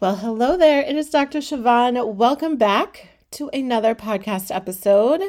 Well, 0.00 0.16
hello 0.16 0.56
there. 0.56 0.80
It 0.80 0.96
is 0.96 1.10
Dr. 1.10 1.40
Chavonne. 1.40 2.14
Welcome 2.14 2.56
back 2.56 3.10
to 3.32 3.50
another 3.52 3.94
podcast 3.94 4.50
episode. 4.50 5.20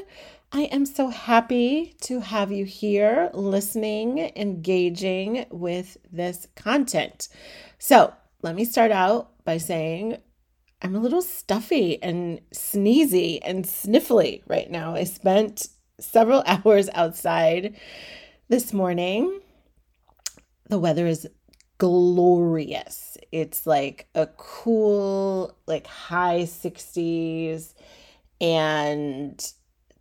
I 0.54 0.62
am 0.62 0.86
so 0.86 1.10
happy 1.10 1.94
to 2.04 2.22
have 2.22 2.54
you 2.54 2.64
here 2.64 3.30
listening, 3.34 4.32
engaging 4.38 5.46
with 5.52 5.98
this 6.10 6.48
content. 6.56 7.28
So, 7.80 8.14
let 8.44 8.56
me 8.56 8.64
start 8.64 8.92
out 8.92 9.44
by 9.44 9.58
saying 9.58 10.20
I'm 10.82 10.96
a 10.96 11.02
little 11.02 11.22
stuffy 11.22 12.02
and 12.02 12.40
sneezy 12.54 13.40
and 13.44 13.66
sniffly 13.66 14.42
right 14.48 14.72
now. 14.72 14.96
I 14.96 15.04
spent 15.04 15.68
several 16.00 16.44
hours 16.48 16.88
outside 16.94 17.76
this 18.48 18.72
morning. 18.72 19.42
The 20.70 20.80
weather 20.80 21.08
is 21.08 21.28
glorious. 21.82 23.18
It's 23.32 23.66
like 23.66 24.08
a 24.14 24.28
cool, 24.38 25.58
like 25.66 25.88
high 25.88 26.42
60s, 26.42 27.74
and 28.40 29.54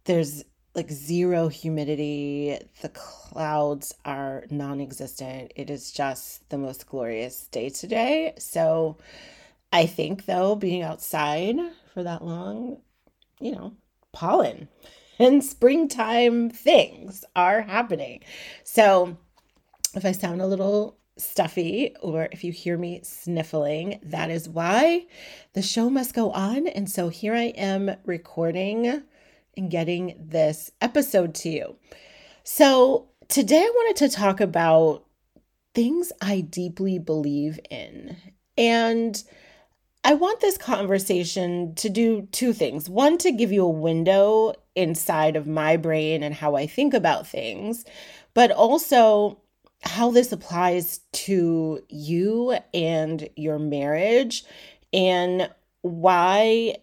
there's 0.05 0.45
like 0.75 0.91
zero 0.91 1.49
humidity. 1.49 2.59
The 2.83 2.91
clouds 2.91 3.95
are 4.05 4.45
non 4.51 4.83
existent. 4.83 5.55
It 5.57 5.71
is 5.71 5.91
just 5.91 6.47
the 6.51 6.59
most 6.59 6.87
glorious 6.87 7.49
day 7.49 7.71
today. 7.71 8.35
So, 8.37 8.99
I 9.73 9.87
think, 9.87 10.27
though, 10.27 10.57
being 10.57 10.83
outside 10.83 11.57
for 11.95 12.03
that 12.03 12.23
long, 12.23 12.83
you 13.41 13.53
know, 13.53 13.73
pollen 14.13 14.69
and 15.19 15.43
springtime 15.43 16.51
things 16.51 17.25
are 17.35 17.63
happening. 17.63 18.21
So, 18.65 19.17
if 19.95 20.05
I 20.05 20.13
sound 20.13 20.43
a 20.43 20.47
little 20.47 21.00
stuffy 21.17 21.95
or 22.03 22.29
if 22.33 22.45
you 22.45 22.53
hear 22.53 22.79
me 22.79 23.01
sniffling, 23.03 24.01
that 24.03 24.31
is 24.31 24.49
why 24.49 25.07
the 25.53 25.63
show 25.63 25.91
must 25.91 26.15
go 26.15 26.31
on. 26.33 26.67
And 26.67 26.91
so 26.91 27.09
here 27.09 27.35
I 27.35 27.53
am 27.57 27.97
recording 28.05 29.03
and 29.57 29.71
getting 29.71 30.17
this 30.19 30.71
episode 30.81 31.35
to 31.37 31.51
you. 31.51 31.77
So 32.45 33.09
today 33.29 33.61
I 33.61 33.73
wanted 33.75 33.97
to 33.97 34.17
talk 34.17 34.41
about 34.41 35.05
things 35.75 36.13
I 36.21 36.41
deeply 36.41 36.99
believe 36.99 37.61
in. 37.71 38.17
And 38.57 39.23
I 40.03 40.15
want 40.15 40.41
this 40.41 40.57
conversation 40.57 41.75
to 41.77 41.89
do 41.91 42.27
two 42.33 42.53
things. 42.53 42.89
One, 42.89 43.19
to 43.19 43.33
give 43.33 43.53
you 43.53 43.65
a 43.65 43.69
window 43.69 44.55
inside 44.75 45.37
of 45.37 45.47
my 45.47 45.77
brain 45.77 46.23
and 46.23 46.35
how 46.35 46.57
I 46.57 46.67
think 46.67 46.95
about 46.95 47.27
things, 47.27 47.85
but 48.33 48.51
also 48.51 49.43
how 49.83 50.11
this 50.11 50.33
applies 50.33 51.01
to 51.13 51.83
you 51.89 52.57
and 52.75 53.29
your 53.37 53.59
marriage 53.59 54.45
and 54.93 55.51
why 55.83 56.77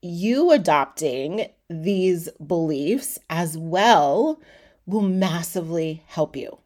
you 0.00 0.52
adopting 0.52 1.48
these 1.68 2.28
beliefs 2.44 3.18
as 3.28 3.58
well 3.58 4.40
will 4.86 5.02
massively 5.02 6.02
help 6.06 6.36
you 6.36 6.58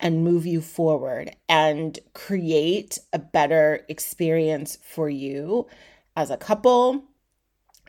and 0.00 0.24
move 0.24 0.44
you 0.44 0.60
forward 0.60 1.34
and 1.48 1.98
create 2.12 2.98
a 3.12 3.18
better 3.18 3.84
experience 3.88 4.76
for 4.82 5.08
you 5.08 5.66
as 6.16 6.30
a 6.30 6.36
couple 6.36 7.04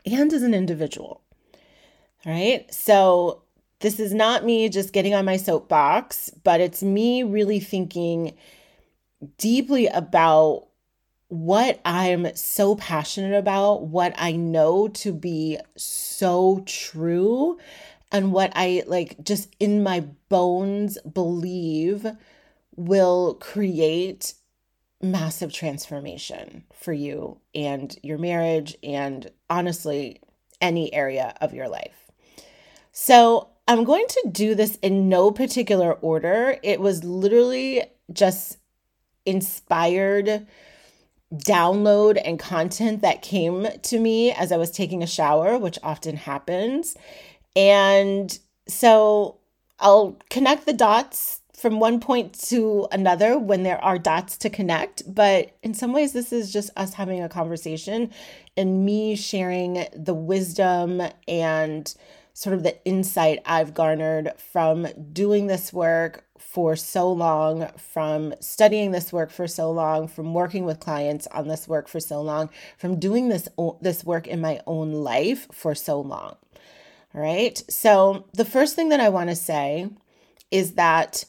and 0.06 0.32
as 0.32 0.42
an 0.42 0.54
individual. 0.54 1.20
All 2.24 2.32
right. 2.32 2.72
So, 2.72 3.42
this 3.80 4.00
is 4.00 4.14
not 4.14 4.44
me 4.44 4.68
just 4.68 4.92
getting 4.92 5.14
on 5.14 5.24
my 5.24 5.36
soapbox, 5.36 6.30
but 6.44 6.60
it's 6.60 6.82
me 6.82 7.22
really 7.22 7.60
thinking 7.60 8.36
deeply 9.38 9.86
about 9.86 10.68
what 11.28 11.80
I'm 11.84 12.34
so 12.36 12.76
passionate 12.76 13.36
about, 13.36 13.82
what 13.82 14.14
I 14.16 14.32
know 14.32 14.88
to 14.88 15.12
be 15.12 15.58
so 15.76 16.62
true, 16.66 17.58
and 18.12 18.32
what 18.32 18.52
I 18.54 18.84
like 18.86 19.22
just 19.24 19.54
in 19.58 19.82
my 19.82 20.00
bones 20.28 20.98
believe 21.00 22.06
will 22.76 23.34
create 23.34 24.34
massive 25.02 25.52
transformation 25.52 26.64
for 26.72 26.92
you 26.92 27.38
and 27.54 27.98
your 28.02 28.18
marriage, 28.18 28.76
and 28.82 29.30
honestly, 29.50 30.20
any 30.60 30.94
area 30.94 31.34
of 31.40 31.52
your 31.52 31.68
life. 31.68 32.10
So, 32.92 33.48
I'm 33.68 33.84
going 33.84 34.06
to 34.08 34.28
do 34.30 34.54
this 34.54 34.76
in 34.76 35.08
no 35.08 35.30
particular 35.30 35.92
order. 35.94 36.58
It 36.62 36.80
was 36.80 37.02
literally 37.02 37.82
just 38.12 38.58
inspired 39.24 40.46
download 41.34 42.20
and 42.24 42.38
content 42.38 43.02
that 43.02 43.22
came 43.22 43.66
to 43.82 43.98
me 43.98 44.30
as 44.32 44.52
I 44.52 44.56
was 44.56 44.70
taking 44.70 45.02
a 45.02 45.06
shower, 45.06 45.58
which 45.58 45.78
often 45.82 46.16
happens. 46.16 46.96
And 47.56 48.38
so 48.68 49.38
I'll 49.80 50.16
connect 50.30 50.66
the 50.66 50.72
dots 50.72 51.40
from 51.56 51.80
one 51.80 51.98
point 52.00 52.34
to 52.34 52.86
another 52.92 53.38
when 53.38 53.62
there 53.62 53.82
are 53.82 53.98
dots 53.98 54.36
to 54.38 54.50
connect. 54.50 55.02
But 55.12 55.56
in 55.62 55.74
some 55.74 55.92
ways, 55.92 56.12
this 56.12 56.32
is 56.32 56.52
just 56.52 56.70
us 56.76 56.94
having 56.94 57.22
a 57.22 57.28
conversation 57.28 58.10
and 58.56 58.84
me 58.84 59.16
sharing 59.16 59.86
the 59.94 60.14
wisdom 60.14 61.02
and 61.26 61.92
sort 62.36 62.52
of 62.54 62.62
the 62.62 62.84
insight 62.84 63.40
I've 63.46 63.72
garnered 63.72 64.34
from 64.36 64.86
doing 65.10 65.46
this 65.46 65.72
work 65.72 66.26
for 66.36 66.76
so 66.76 67.10
long, 67.10 67.68
from 67.78 68.34
studying 68.40 68.90
this 68.90 69.10
work 69.10 69.30
for 69.30 69.48
so 69.48 69.70
long, 69.70 70.06
from 70.06 70.34
working 70.34 70.66
with 70.66 70.78
clients 70.78 71.26
on 71.28 71.48
this 71.48 71.66
work 71.66 71.88
for 71.88 71.98
so 71.98 72.20
long, 72.20 72.50
from 72.76 73.00
doing 73.00 73.30
this 73.30 73.48
this 73.80 74.04
work 74.04 74.26
in 74.26 74.42
my 74.42 74.60
own 74.66 74.92
life 74.92 75.48
for 75.50 75.74
so 75.74 75.98
long. 75.98 76.36
All 77.14 77.22
right? 77.22 77.62
So, 77.70 78.26
the 78.34 78.44
first 78.44 78.76
thing 78.76 78.90
that 78.90 79.00
I 79.00 79.08
want 79.08 79.30
to 79.30 79.36
say 79.36 79.88
is 80.50 80.74
that 80.74 81.24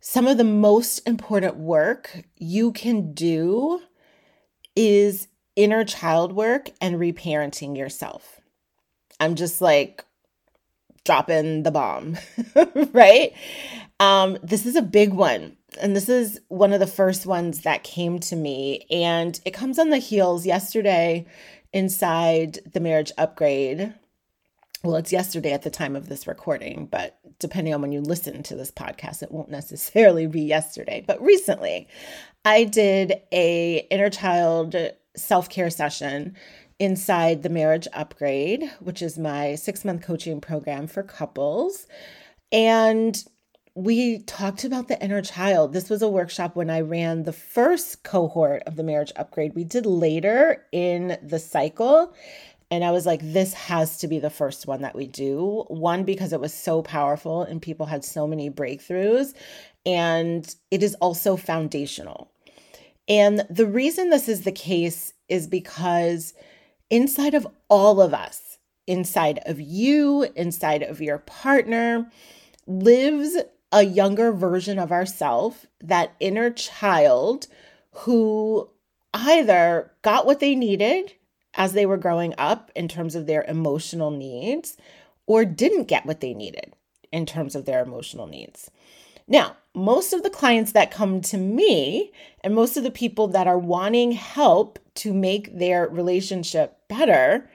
some 0.00 0.26
of 0.26 0.38
the 0.38 0.44
most 0.44 1.06
important 1.06 1.54
work 1.54 2.24
you 2.36 2.72
can 2.72 3.14
do 3.14 3.80
is 4.74 5.28
inner 5.54 5.84
child 5.84 6.32
work 6.32 6.70
and 6.80 6.96
reparenting 6.96 7.76
yourself. 7.76 8.40
I'm 9.20 9.36
just 9.36 9.60
like 9.60 10.04
dropping 11.06 11.62
the 11.62 11.70
bomb, 11.70 12.18
right? 12.92 13.32
Um, 14.00 14.38
this 14.42 14.66
is 14.66 14.76
a 14.76 14.82
big 14.82 15.12
one. 15.12 15.56
And 15.80 15.94
this 15.94 16.08
is 16.08 16.40
one 16.48 16.72
of 16.72 16.80
the 16.80 16.86
first 16.86 17.26
ones 17.26 17.62
that 17.62 17.84
came 17.84 18.18
to 18.20 18.36
me. 18.36 18.86
And 18.90 19.38
it 19.44 19.52
comes 19.52 19.78
on 19.78 19.90
the 19.90 19.98
heels 19.98 20.46
yesterday 20.46 21.26
inside 21.72 22.58
the 22.72 22.80
marriage 22.80 23.12
upgrade. 23.18 23.94
Well, 24.82 24.96
it's 24.96 25.12
yesterday 25.12 25.52
at 25.52 25.62
the 25.62 25.70
time 25.70 25.96
of 25.96 26.08
this 26.08 26.26
recording, 26.26 26.86
but 26.86 27.18
depending 27.38 27.74
on 27.74 27.82
when 27.82 27.92
you 27.92 28.00
listen 28.00 28.42
to 28.44 28.54
this 28.54 28.70
podcast, 28.70 29.22
it 29.22 29.32
won't 29.32 29.50
necessarily 29.50 30.26
be 30.26 30.42
yesterday. 30.42 31.02
But 31.06 31.20
recently, 31.20 31.88
I 32.44 32.64
did 32.64 33.20
a 33.32 33.86
inner 33.90 34.10
child 34.10 34.76
self-care 35.16 35.70
session 35.70 36.36
inside 36.78 37.42
the 37.42 37.48
Marriage 37.48 37.88
Upgrade, 37.92 38.70
which 38.80 39.02
is 39.02 39.18
my 39.18 39.54
six 39.54 39.84
month 39.84 40.02
coaching 40.02 40.40
program 40.40 40.86
for 40.86 41.02
couples. 41.02 41.86
And 42.52 43.22
we 43.74 44.20
talked 44.20 44.64
about 44.64 44.88
the 44.88 45.02
inner 45.02 45.20
child. 45.20 45.72
This 45.72 45.90
was 45.90 46.00
a 46.00 46.08
workshop 46.08 46.56
when 46.56 46.70
I 46.70 46.80
ran 46.80 47.24
the 47.24 47.32
first 47.32 48.04
cohort 48.04 48.62
of 48.66 48.76
the 48.76 48.82
Marriage 48.82 49.12
Upgrade. 49.16 49.54
We 49.54 49.64
did 49.64 49.84
later 49.84 50.64
in 50.72 51.18
the 51.22 51.38
cycle. 51.38 52.14
And 52.70 52.82
I 52.82 52.90
was 52.90 53.06
like, 53.06 53.20
this 53.22 53.52
has 53.54 53.98
to 53.98 54.08
be 54.08 54.18
the 54.18 54.30
first 54.30 54.66
one 54.66 54.82
that 54.82 54.96
we 54.96 55.06
do. 55.06 55.64
One, 55.68 56.04
because 56.04 56.32
it 56.32 56.40
was 56.40 56.54
so 56.54 56.82
powerful 56.82 57.42
and 57.42 57.62
people 57.62 57.86
had 57.86 58.04
so 58.04 58.26
many 58.26 58.50
breakthroughs. 58.50 59.34
And 59.84 60.52
it 60.70 60.82
is 60.82 60.94
also 60.96 61.36
foundational. 61.36 62.30
And 63.08 63.44
the 63.48 63.66
reason 63.66 64.10
this 64.10 64.28
is 64.28 64.42
the 64.42 64.52
case 64.52 65.12
is 65.28 65.46
because 65.46 66.34
inside 66.90 67.34
of 67.34 67.46
all 67.68 68.00
of 68.00 68.14
us, 68.14 68.58
inside 68.86 69.40
of 69.46 69.60
you, 69.60 70.26
inside 70.34 70.82
of 70.82 71.00
your 71.00 71.18
partner, 71.18 72.10
lives 72.66 73.36
a 73.72 73.82
younger 73.82 74.32
version 74.32 74.78
of 74.78 74.92
ourself, 74.92 75.66
that 75.80 76.14
inner 76.20 76.50
child 76.50 77.48
who 77.90 78.68
either 79.12 79.90
got 80.02 80.26
what 80.26 80.40
they 80.40 80.54
needed 80.54 81.14
as 81.54 81.72
they 81.72 81.86
were 81.86 81.96
growing 81.96 82.34
up 82.38 82.70
in 82.76 82.86
terms 82.86 83.14
of 83.14 83.26
their 83.26 83.44
emotional 83.44 84.10
needs 84.10 84.76
or 85.26 85.44
didn't 85.44 85.88
get 85.88 86.06
what 86.06 86.20
they 86.20 86.34
needed 86.34 86.74
in 87.10 87.26
terms 87.26 87.54
of 87.56 87.64
their 87.64 87.82
emotional 87.82 88.26
needs. 88.26 88.70
Now, 89.26 89.56
most 89.76 90.14
of 90.14 90.22
the 90.22 90.30
clients 90.30 90.72
that 90.72 90.90
come 90.90 91.20
to 91.20 91.36
me 91.36 92.10
and 92.42 92.54
most 92.54 92.78
of 92.78 92.82
the 92.82 92.90
people 92.90 93.28
that 93.28 93.46
are 93.46 93.58
wanting 93.58 94.12
help 94.12 94.78
to 94.94 95.12
make 95.12 95.56
their 95.58 95.86
relationship 95.88 96.78
better 96.88 97.48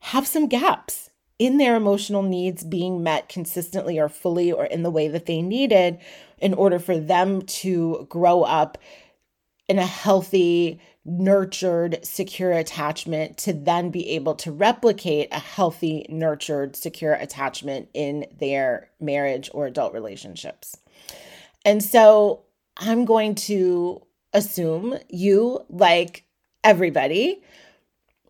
have 0.00 0.26
some 0.26 0.48
gaps 0.48 1.10
in 1.38 1.58
their 1.58 1.76
emotional 1.76 2.22
needs 2.22 2.64
being 2.64 3.02
met 3.02 3.28
consistently 3.28 4.00
or 4.00 4.08
fully 4.08 4.50
or 4.50 4.64
in 4.64 4.82
the 4.82 4.90
way 4.90 5.08
that 5.08 5.26
they 5.26 5.42
needed 5.42 5.98
in 6.38 6.54
order 6.54 6.78
for 6.78 6.98
them 6.98 7.42
to 7.42 8.06
grow 8.08 8.42
up 8.42 8.78
in 9.68 9.78
a 9.78 9.86
healthy, 9.86 10.80
nurtured, 11.04 11.98
secure 12.02 12.52
attachment 12.52 13.36
to 13.36 13.52
then 13.52 13.90
be 13.90 14.10
able 14.10 14.34
to 14.36 14.50
replicate 14.50 15.28
a 15.32 15.38
healthy, 15.38 16.06
nurtured, 16.08 16.76
secure 16.76 17.12
attachment 17.12 17.88
in 17.92 18.26
their 18.38 18.88
marriage 19.00 19.50
or 19.52 19.66
adult 19.66 19.92
relationships. 19.92 20.78
And 21.64 21.82
so 21.82 22.44
I'm 22.76 23.04
going 23.04 23.34
to 23.36 24.02
assume 24.32 24.98
you, 25.08 25.64
like 25.68 26.24
everybody, 26.64 27.42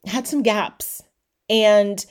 had 0.04 0.26
some 0.26 0.42
gaps. 0.42 1.02
And 1.48 2.04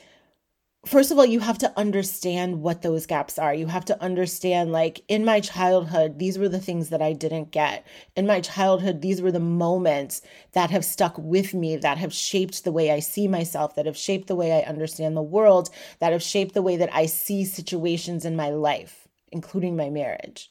first 0.86 1.12
of 1.12 1.20
all, 1.20 1.26
you 1.26 1.40
have 1.40 1.60
to 1.60 1.72
understand 1.78 2.62
what 2.62 2.82
those 2.82 3.06
gaps 3.06 3.38
are. 3.38 3.54
You 3.54 3.68
have 3.68 3.86
to 3.86 4.02
understand, 4.02 4.72
like, 4.72 5.02
in 5.08 5.26
my 5.26 5.40
childhood, 5.40 6.18
these 6.18 6.40
were 6.40 6.50
the 6.50 6.60
things 6.60 6.90
that 6.90 7.02
I 7.02 7.14
didn't 7.14 7.52
get. 7.52 7.86
In 8.16 8.26
my 8.26 8.42
childhood, 8.42 9.02
these 9.02 9.22
were 9.22 9.32
the 9.32 9.40
moments 9.40 10.22
that 10.54 10.72
have 10.72 10.86
stuck 10.86 11.18
with 11.18 11.54
me, 11.54 11.76
that 11.78 11.98
have 11.98 12.14
shaped 12.14 12.64
the 12.64 12.72
way 12.72 12.92
I 12.92 13.00
see 13.00 13.28
myself, 13.28 13.76
that 13.76 13.86
have 13.86 13.98
shaped 13.98 14.28
the 14.28 14.36
way 14.36 14.54
I 14.54 14.68
understand 14.68 15.16
the 15.16 15.22
world, 15.22 15.70
that 16.00 16.14
have 16.14 16.24
shaped 16.24 16.54
the 16.54 16.64
way 16.64 16.78
that 16.78 16.94
I 16.94 17.06
see 17.06 17.46
situations 17.46 18.26
in 18.26 18.36
my 18.36 18.50
life, 18.50 19.08
including 19.32 19.76
my 19.76 19.90
marriage. 19.90 20.50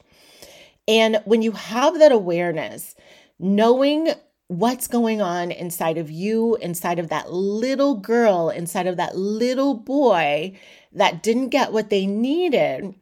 And 0.87 1.21
when 1.25 1.41
you 1.41 1.51
have 1.51 1.99
that 1.99 2.11
awareness, 2.11 2.95
knowing 3.39 4.09
what's 4.47 4.87
going 4.87 5.21
on 5.21 5.49
inside 5.49 5.97
of 5.97 6.11
you, 6.11 6.57
inside 6.57 6.99
of 6.99 7.09
that 7.09 7.31
little 7.31 7.95
girl, 7.95 8.49
inside 8.49 8.87
of 8.87 8.97
that 8.97 9.15
little 9.15 9.75
boy 9.75 10.59
that 10.91 11.23
didn't 11.23 11.49
get 11.49 11.71
what 11.71 11.89
they 11.89 12.05
needed, 12.05 12.93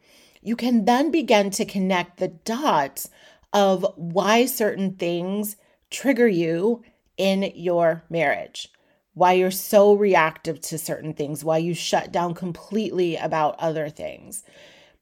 you 0.42 0.56
can 0.56 0.86
then 0.86 1.10
begin 1.10 1.50
to 1.50 1.66
connect 1.66 2.18
the 2.18 2.28
dots 2.28 3.10
of 3.52 3.86
why 3.96 4.46
certain 4.46 4.94
things 4.94 5.56
trigger 5.90 6.28
you 6.28 6.84
in 7.18 7.52
your 7.56 8.04
marriage, 8.10 8.72
why 9.14 9.34
you're 9.34 9.52
so 9.52 9.94
reactive 9.94 10.62
to 10.62 10.78
certain 10.78 11.14
things, 11.14 11.44
why 11.44 11.58
you 11.58 11.74
shut 11.74 12.12
down 12.12 12.34
completely 12.34 13.16
about 13.16 13.60
other 13.60 13.90
things. 13.90 14.44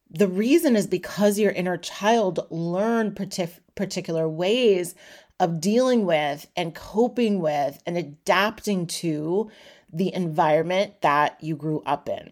The 0.09 0.27
reason 0.27 0.75
is 0.75 0.87
because 0.87 1.37
your 1.37 1.51
inner 1.51 1.77
child 1.77 2.47
learned 2.49 3.15
partic- 3.15 3.59
particular 3.75 4.27
ways 4.27 4.95
of 5.39 5.61
dealing 5.61 6.05
with 6.05 6.47
and 6.55 6.73
coping 6.73 7.39
with 7.39 7.81
and 7.85 7.97
adapting 7.97 8.87
to 8.87 9.51
the 9.91 10.13
environment 10.13 11.01
that 11.01 11.37
you 11.41 11.55
grew 11.55 11.81
up 11.85 12.09
in. 12.09 12.31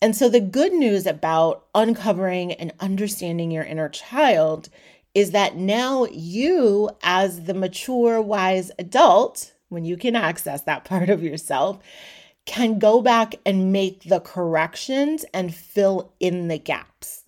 And 0.00 0.16
so, 0.16 0.28
the 0.28 0.40
good 0.40 0.72
news 0.72 1.06
about 1.06 1.66
uncovering 1.74 2.52
and 2.52 2.72
understanding 2.80 3.52
your 3.52 3.62
inner 3.62 3.88
child 3.88 4.68
is 5.14 5.30
that 5.30 5.56
now 5.56 6.06
you, 6.06 6.90
as 7.02 7.44
the 7.44 7.54
mature, 7.54 8.20
wise 8.20 8.72
adult, 8.78 9.52
when 9.68 9.84
you 9.84 9.96
can 9.96 10.16
access 10.16 10.62
that 10.62 10.84
part 10.86 11.08
of 11.08 11.22
yourself, 11.22 11.78
can 12.44 12.78
go 12.78 13.00
back 13.00 13.34
and 13.46 13.72
make 13.72 14.04
the 14.04 14.20
corrections 14.20 15.24
and 15.32 15.54
fill 15.54 16.12
in 16.20 16.48
the 16.48 16.58
gaps. 16.58 17.22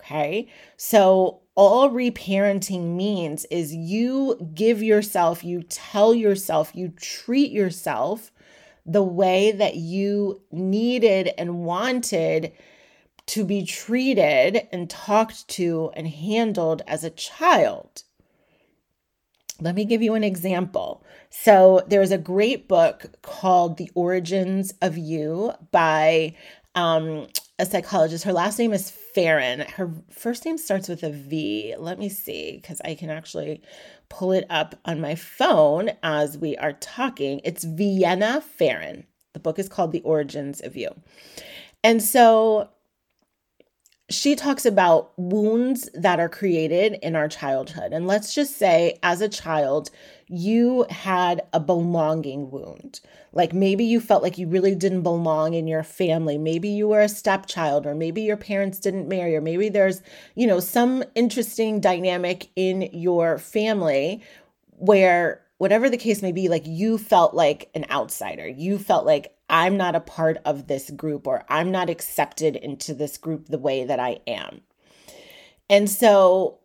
Okay. 0.00 0.48
So, 0.76 1.42
all 1.54 1.90
reparenting 1.90 2.96
means 2.96 3.44
is 3.50 3.74
you 3.74 4.50
give 4.54 4.82
yourself, 4.82 5.44
you 5.44 5.62
tell 5.62 6.14
yourself, 6.14 6.70
you 6.74 6.88
treat 6.88 7.50
yourself 7.50 8.32
the 8.86 9.02
way 9.02 9.52
that 9.52 9.76
you 9.76 10.40
needed 10.50 11.30
and 11.36 11.64
wanted 11.64 12.52
to 13.26 13.44
be 13.44 13.64
treated 13.64 14.68
and 14.72 14.88
talked 14.88 15.46
to 15.48 15.90
and 15.94 16.08
handled 16.08 16.82
as 16.86 17.04
a 17.04 17.10
child. 17.10 18.04
Let 19.60 19.74
me 19.74 19.84
give 19.84 20.02
you 20.02 20.14
an 20.14 20.24
example. 20.24 21.04
So, 21.28 21.84
there's 21.86 22.10
a 22.10 22.18
great 22.18 22.66
book 22.66 23.06
called 23.22 23.76
The 23.76 23.90
Origins 23.94 24.74
of 24.82 24.96
You 24.96 25.52
by 25.70 26.34
um, 26.74 27.28
a 27.58 27.66
psychologist. 27.66 28.24
Her 28.24 28.32
last 28.32 28.58
name 28.58 28.72
is 28.72 28.90
Pharaon. 28.90 29.60
Her 29.60 29.92
first 30.10 30.44
name 30.44 30.56
starts 30.56 30.88
with 30.88 31.02
a 31.02 31.10
V. 31.10 31.74
Let 31.78 31.98
me 31.98 32.08
see, 32.08 32.56
because 32.56 32.80
I 32.84 32.94
can 32.94 33.10
actually 33.10 33.62
pull 34.08 34.32
it 34.32 34.46
up 34.48 34.74
on 34.84 35.00
my 35.00 35.14
phone 35.14 35.90
as 36.02 36.38
we 36.38 36.56
are 36.56 36.72
talking. 36.72 37.40
It's 37.44 37.64
Vienna 37.64 38.40
Pharaon. 38.40 39.04
The 39.34 39.40
book 39.40 39.58
is 39.58 39.68
called 39.68 39.92
The 39.92 40.02
Origins 40.02 40.60
of 40.60 40.76
You. 40.76 40.88
And 41.84 42.02
so 42.02 42.70
she 44.10 44.34
talks 44.34 44.66
about 44.66 45.12
wounds 45.16 45.88
that 45.94 46.18
are 46.18 46.28
created 46.28 46.98
in 47.00 47.14
our 47.14 47.28
childhood. 47.28 47.92
And 47.92 48.08
let's 48.08 48.34
just 48.34 48.56
say, 48.56 48.98
as 49.04 49.20
a 49.20 49.28
child, 49.28 49.90
you 50.26 50.84
had 50.90 51.42
a 51.52 51.60
belonging 51.60 52.50
wound. 52.50 53.00
Like 53.32 53.52
maybe 53.52 53.84
you 53.84 54.00
felt 54.00 54.24
like 54.24 54.36
you 54.36 54.48
really 54.48 54.74
didn't 54.74 55.02
belong 55.02 55.54
in 55.54 55.68
your 55.68 55.84
family. 55.84 56.38
Maybe 56.38 56.68
you 56.68 56.88
were 56.88 57.00
a 57.00 57.08
stepchild, 57.08 57.86
or 57.86 57.94
maybe 57.94 58.22
your 58.22 58.36
parents 58.36 58.80
didn't 58.80 59.08
marry, 59.08 59.36
or 59.36 59.40
maybe 59.40 59.68
there's, 59.68 60.02
you 60.34 60.46
know, 60.46 60.58
some 60.58 61.04
interesting 61.14 61.80
dynamic 61.80 62.48
in 62.56 62.82
your 62.92 63.38
family 63.38 64.22
where 64.76 65.42
whatever 65.60 65.90
the 65.90 65.98
case 65.98 66.22
may 66.22 66.32
be, 66.32 66.48
like 66.48 66.66
you 66.66 66.96
felt 66.96 67.34
like 67.34 67.68
an 67.74 67.84
outsider. 67.90 68.48
You 68.48 68.78
felt 68.78 69.04
like 69.04 69.36
I'm 69.50 69.76
not 69.76 69.94
a 69.94 70.00
part 70.00 70.38
of 70.46 70.66
this 70.66 70.90
group 70.90 71.26
or 71.26 71.44
I'm 71.50 71.70
not 71.70 71.90
accepted 71.90 72.56
into 72.56 72.94
this 72.94 73.18
group 73.18 73.46
the 73.46 73.58
way 73.58 73.84
that 73.84 74.00
I 74.00 74.20
am. 74.26 74.62
And 75.68 75.90
so 75.90 76.60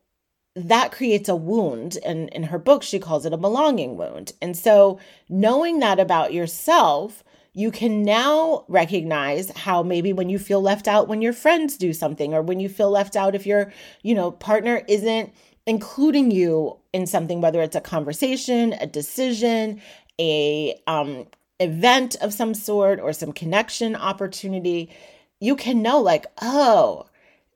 that 0.55 0.93
creates 0.93 1.27
a 1.27 1.35
wound. 1.35 1.97
And 2.05 2.29
in 2.29 2.43
her 2.43 2.57
book, 2.57 2.83
she 2.83 2.97
calls 2.97 3.25
it 3.25 3.33
a 3.33 3.37
belonging 3.37 3.97
wound. 3.97 4.31
And 4.41 4.55
so 4.55 4.97
knowing 5.27 5.79
that 5.79 5.99
about 5.99 6.31
yourself, 6.31 7.21
you 7.51 7.71
can 7.71 8.01
now 8.01 8.63
recognize 8.69 9.51
how 9.57 9.83
maybe 9.83 10.13
when 10.13 10.29
you 10.29 10.39
feel 10.39 10.61
left 10.61 10.87
out 10.87 11.09
when 11.09 11.21
your 11.21 11.33
friends 11.33 11.75
do 11.75 11.91
something 11.91 12.33
or 12.33 12.41
when 12.41 12.61
you 12.61 12.69
feel 12.69 12.91
left 12.91 13.17
out 13.17 13.35
if 13.35 13.45
your 13.45 13.73
you 14.03 14.13
know 14.13 14.29
partner 14.31 14.83
isn't 14.87 15.33
including 15.67 16.31
you 16.31 16.77
in 16.93 17.07
something 17.07 17.41
whether 17.41 17.61
it's 17.61 17.75
a 17.75 17.81
conversation 17.81 18.73
a 18.73 18.85
decision 18.85 19.81
a 20.19 20.79
um 20.87 21.25
event 21.59 22.15
of 22.21 22.33
some 22.33 22.53
sort 22.53 22.99
or 22.99 23.13
some 23.13 23.31
connection 23.31 23.95
opportunity, 23.95 24.89
you 25.39 25.55
can 25.55 25.81
know, 25.81 25.99
like, 25.99 26.25
oh, 26.41 27.05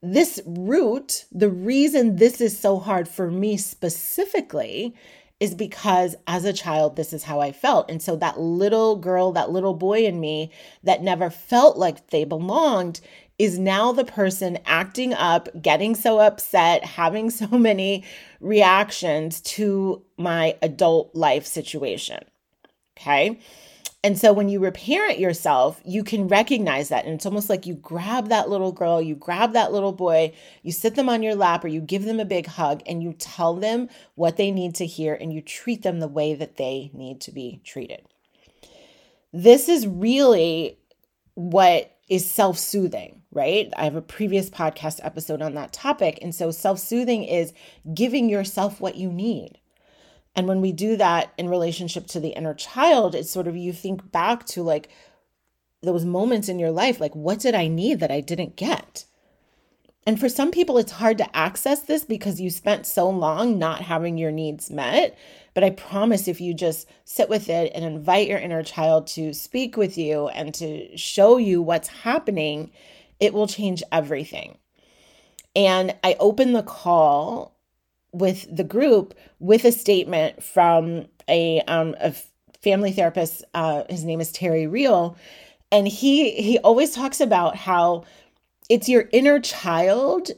this 0.01 0.41
root, 0.45 1.25
the 1.31 1.49
reason 1.49 2.15
this 2.15 2.39
is 2.39 2.57
so 2.57 2.79
hard 2.79 3.07
for 3.07 3.29
me 3.29 3.57
specifically 3.57 4.95
is 5.39 5.55
because 5.55 6.15
as 6.27 6.43
a 6.45 6.53
child, 6.53 6.95
this 6.95 7.13
is 7.13 7.23
how 7.23 7.39
I 7.39 7.51
felt. 7.51 7.89
And 7.89 8.01
so 8.01 8.15
that 8.17 8.39
little 8.39 8.95
girl, 8.97 9.31
that 9.33 9.51
little 9.51 9.73
boy 9.73 10.05
in 10.05 10.19
me 10.19 10.51
that 10.83 11.01
never 11.01 11.29
felt 11.29 11.77
like 11.77 12.07
they 12.07 12.25
belonged 12.25 12.99
is 13.39 13.57
now 13.57 13.93
the 13.93 14.03
person 14.03 14.59
acting 14.65 15.13
up, 15.13 15.47
getting 15.61 15.95
so 15.95 16.19
upset, 16.19 16.83
having 16.83 17.29
so 17.31 17.47
many 17.47 18.03
reactions 18.41 19.41
to 19.41 20.03
my 20.17 20.55
adult 20.61 21.15
life 21.15 21.45
situation. 21.45 22.23
Okay. 22.99 23.39
And 24.01 24.17
so 24.17 24.31
when 24.31 24.47
you 24.47 24.59
reparent 24.61 25.19
yourself, 25.19 25.81
you 25.83 26.05
can 26.05 26.29
recognize 26.29 26.87
that. 26.87 27.03
And 27.03 27.15
it's 27.15 27.25
almost 27.25 27.49
like 27.49 27.65
you 27.65 27.73
grab 27.73 28.29
that 28.29 28.49
little 28.49 28.71
girl, 28.71 29.01
you 29.01 29.15
grab 29.15 29.51
that 29.53 29.73
little 29.73 29.91
boy, 29.91 30.33
you 30.63 30.71
sit 30.71 30.95
them 30.95 31.09
on 31.09 31.21
your 31.21 31.35
lap 31.35 31.65
or 31.65 31.67
you 31.67 31.81
give 31.81 32.05
them 32.05 32.19
a 32.19 32.25
big 32.25 32.45
hug 32.45 32.81
and 32.85 33.03
you 33.03 33.11
tell 33.11 33.55
them 33.55 33.89
what 34.15 34.37
they 34.37 34.51
need 34.51 34.75
to 34.75 34.85
hear 34.85 35.15
and 35.15 35.33
you 35.33 35.41
treat 35.41 35.81
them 35.81 35.99
the 35.99 36.07
way 36.07 36.33
that 36.33 36.55
they 36.55 36.91
need 36.93 37.19
to 37.21 37.31
be 37.31 37.59
treated. 37.65 38.05
This 39.33 39.67
is 39.67 39.85
really 39.85 40.77
what 41.35 41.93
is 42.09 42.29
self 42.29 42.57
soothing, 42.57 43.21
right? 43.31 43.71
I 43.77 43.85
have 43.85 43.95
a 43.95 44.01
previous 44.01 44.49
podcast 44.49 44.99
episode 45.03 45.41
on 45.41 45.53
that 45.53 45.71
topic. 45.71 46.19
And 46.21 46.33
so 46.33 46.51
self 46.51 46.79
soothing 46.79 47.23
is 47.23 47.53
giving 47.93 48.29
yourself 48.29 48.81
what 48.81 48.95
you 48.95 49.11
need 49.11 49.59
and 50.35 50.47
when 50.47 50.61
we 50.61 50.71
do 50.71 50.95
that 50.95 51.33
in 51.37 51.49
relationship 51.49 52.07
to 52.07 52.19
the 52.21 52.29
inner 52.29 52.53
child, 52.53 53.13
it's 53.13 53.29
sort 53.29 53.47
of 53.47 53.57
you 53.57 53.73
think 53.73 54.11
back 54.11 54.45
to 54.47 54.63
like, 54.63 54.89
those 55.81 56.03
moments 56.05 56.49
in 56.49 56.59
your 56.59 56.71
life 56.71 56.99
like 56.99 57.15
what 57.15 57.39
did 57.39 57.55
I 57.55 57.67
need 57.67 58.01
that 58.01 58.11
I 58.11 58.19
didn't 58.19 58.57
get? 58.57 59.05
And 60.05 60.19
for 60.19 60.27
some 60.27 60.51
people, 60.51 60.77
it's 60.77 60.93
hard 60.93 61.17
to 61.19 61.35
access 61.35 61.81
this 61.81 62.03
because 62.03 62.41
you 62.41 62.49
spent 62.49 62.85
so 62.85 63.09
long 63.09 63.59
not 63.59 63.81
having 63.81 64.17
your 64.17 64.31
needs 64.31 64.69
met. 64.71 65.17
But 65.59 65.65
I 65.65 65.71
promise 65.71 66.29
if 66.29 66.39
you 66.39 66.53
just 66.53 66.87
sit 67.03 67.27
with 67.27 67.49
it 67.49 67.73
and 67.75 67.83
invite 67.83 68.29
your 68.29 68.37
inner 68.37 68.63
child 68.63 69.07
to 69.07 69.33
speak 69.33 69.75
with 69.75 69.97
you 69.97 70.29
and 70.29 70.53
to 70.53 70.95
show 70.95 71.35
you 71.35 71.61
what's 71.61 71.89
happening, 71.89 72.71
it 73.19 73.33
will 73.33 73.45
change 73.45 73.83
everything. 73.91 74.57
And 75.57 75.93
I 76.01 76.15
open 76.17 76.53
the 76.53 76.63
call 76.63 77.57
with 78.13 78.47
the 78.55 78.63
group 78.63 79.15
with 79.39 79.65
a 79.65 79.73
statement 79.73 80.41
from 80.41 81.07
a, 81.27 81.59
um, 81.63 81.93
a 81.99 82.15
family 82.61 82.93
therapist. 82.93 83.43
Uh, 83.53 83.83
his 83.89 84.05
name 84.05 84.21
is 84.21 84.31
Terry 84.31 84.65
Real. 84.65 85.17
And 85.73 85.89
he 85.89 86.41
he 86.41 86.57
always 86.59 86.91
talks 86.91 87.19
about 87.19 87.57
how 87.57 88.05
it's 88.69 88.87
your 88.87 89.09
inner 89.11 89.41
child 89.41 90.31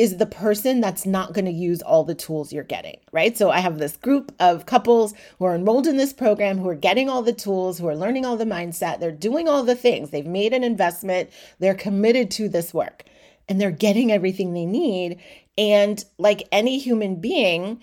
is 0.00 0.16
the 0.16 0.24
person 0.24 0.80
that's 0.80 1.04
not 1.04 1.34
going 1.34 1.44
to 1.44 1.50
use 1.50 1.82
all 1.82 2.04
the 2.04 2.14
tools 2.14 2.54
you're 2.54 2.64
getting, 2.64 2.96
right? 3.12 3.36
So 3.36 3.50
I 3.50 3.58
have 3.58 3.76
this 3.76 3.98
group 3.98 4.34
of 4.40 4.64
couples 4.64 5.12
who 5.38 5.44
are 5.44 5.54
enrolled 5.54 5.86
in 5.86 5.98
this 5.98 6.14
program 6.14 6.56
who 6.56 6.70
are 6.70 6.74
getting 6.74 7.10
all 7.10 7.20
the 7.20 7.34
tools, 7.34 7.78
who 7.78 7.86
are 7.86 7.94
learning 7.94 8.24
all 8.24 8.38
the 8.38 8.46
mindset, 8.46 8.98
they're 8.98 9.12
doing 9.12 9.46
all 9.46 9.62
the 9.62 9.74
things. 9.74 10.08
They've 10.08 10.24
made 10.24 10.54
an 10.54 10.64
investment, 10.64 11.28
they're 11.58 11.74
committed 11.74 12.30
to 12.30 12.48
this 12.48 12.72
work, 12.72 13.04
and 13.46 13.60
they're 13.60 13.70
getting 13.70 14.10
everything 14.10 14.54
they 14.54 14.64
need. 14.64 15.20
And 15.58 16.02
like 16.16 16.48
any 16.50 16.78
human 16.78 17.16
being, 17.16 17.82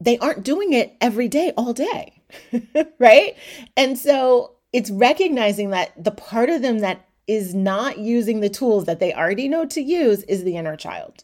they 0.00 0.18
aren't 0.18 0.42
doing 0.42 0.72
it 0.72 0.96
every 1.00 1.28
day, 1.28 1.52
all 1.56 1.72
day, 1.72 2.20
right? 2.98 3.36
And 3.76 3.96
so 3.96 4.56
it's 4.72 4.90
recognizing 4.90 5.70
that 5.70 5.92
the 6.02 6.10
part 6.10 6.50
of 6.50 6.62
them 6.62 6.80
that 6.80 7.06
is 7.28 7.54
not 7.54 7.98
using 7.98 8.40
the 8.40 8.48
tools 8.48 8.86
that 8.86 8.98
they 8.98 9.14
already 9.14 9.48
know 9.48 9.66
to 9.66 9.80
use 9.80 10.24
is 10.24 10.42
the 10.42 10.56
inner 10.56 10.74
child 10.74 11.22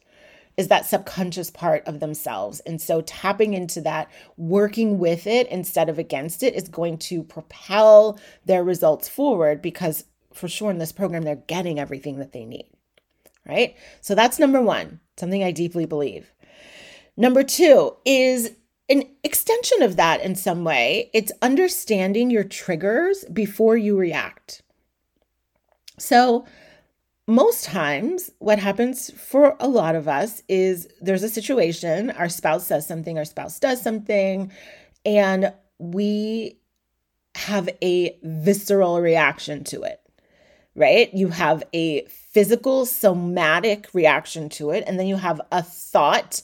is 0.56 0.68
that 0.68 0.86
subconscious 0.86 1.50
part 1.50 1.82
of 1.86 2.00
themselves. 2.00 2.60
And 2.60 2.80
so 2.80 3.00
tapping 3.02 3.54
into 3.54 3.80
that, 3.82 4.10
working 4.36 4.98
with 4.98 5.26
it 5.26 5.48
instead 5.48 5.88
of 5.88 5.98
against 5.98 6.42
it 6.42 6.54
is 6.54 6.68
going 6.68 6.98
to 6.98 7.22
propel 7.22 8.18
their 8.44 8.62
results 8.62 9.08
forward 9.08 9.60
because 9.60 10.04
for 10.32 10.48
sure 10.48 10.70
in 10.70 10.78
this 10.78 10.92
program, 10.92 11.22
they're 11.22 11.36
getting 11.36 11.78
everything 11.78 12.18
that 12.18 12.32
they 12.32 12.44
need. 12.44 12.66
Right. 13.46 13.76
So 14.00 14.14
that's 14.14 14.38
number 14.38 14.62
one, 14.62 15.00
something 15.16 15.44
I 15.44 15.50
deeply 15.50 15.86
believe. 15.86 16.32
Number 17.16 17.42
two 17.42 17.94
is 18.04 18.52
an 18.88 19.04
extension 19.22 19.82
of 19.82 19.96
that 19.96 20.22
in 20.22 20.34
some 20.34 20.64
way. 20.64 21.10
It's 21.12 21.32
understanding 21.42 22.30
your 22.30 22.44
triggers 22.44 23.24
before 23.32 23.76
you 23.76 23.96
react. 23.96 24.62
So, 25.98 26.44
most 27.26 27.64
times, 27.64 28.30
what 28.38 28.58
happens 28.58 29.10
for 29.10 29.56
a 29.58 29.68
lot 29.68 29.94
of 29.94 30.08
us 30.08 30.42
is 30.48 30.88
there's 31.00 31.22
a 31.22 31.28
situation, 31.28 32.10
our 32.10 32.28
spouse 32.28 32.66
says 32.66 32.86
something, 32.86 33.16
our 33.16 33.24
spouse 33.24 33.58
does 33.58 33.80
something, 33.80 34.52
and 35.06 35.52
we 35.78 36.58
have 37.34 37.68
a 37.82 38.16
visceral 38.22 39.00
reaction 39.00 39.64
to 39.64 39.82
it, 39.82 40.00
right? 40.74 41.12
You 41.14 41.28
have 41.28 41.62
a 41.72 42.04
physical, 42.06 42.84
somatic 42.84 43.88
reaction 43.94 44.48
to 44.50 44.70
it, 44.70 44.84
and 44.86 44.98
then 44.98 45.06
you 45.06 45.16
have 45.16 45.40
a 45.50 45.62
thought 45.62 46.42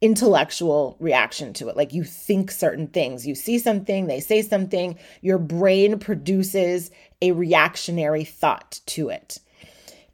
intellectual 0.00 0.96
reaction 1.00 1.52
to 1.52 1.68
it. 1.68 1.76
Like 1.76 1.92
you 1.92 2.04
think 2.04 2.50
certain 2.50 2.86
things, 2.88 3.26
you 3.26 3.34
see 3.34 3.58
something, 3.58 4.06
they 4.06 4.20
say 4.20 4.42
something, 4.42 4.98
your 5.22 5.38
brain 5.38 5.98
produces 5.98 6.90
a 7.20 7.32
reactionary 7.32 8.24
thought 8.24 8.80
to 8.86 9.08
it. 9.08 9.38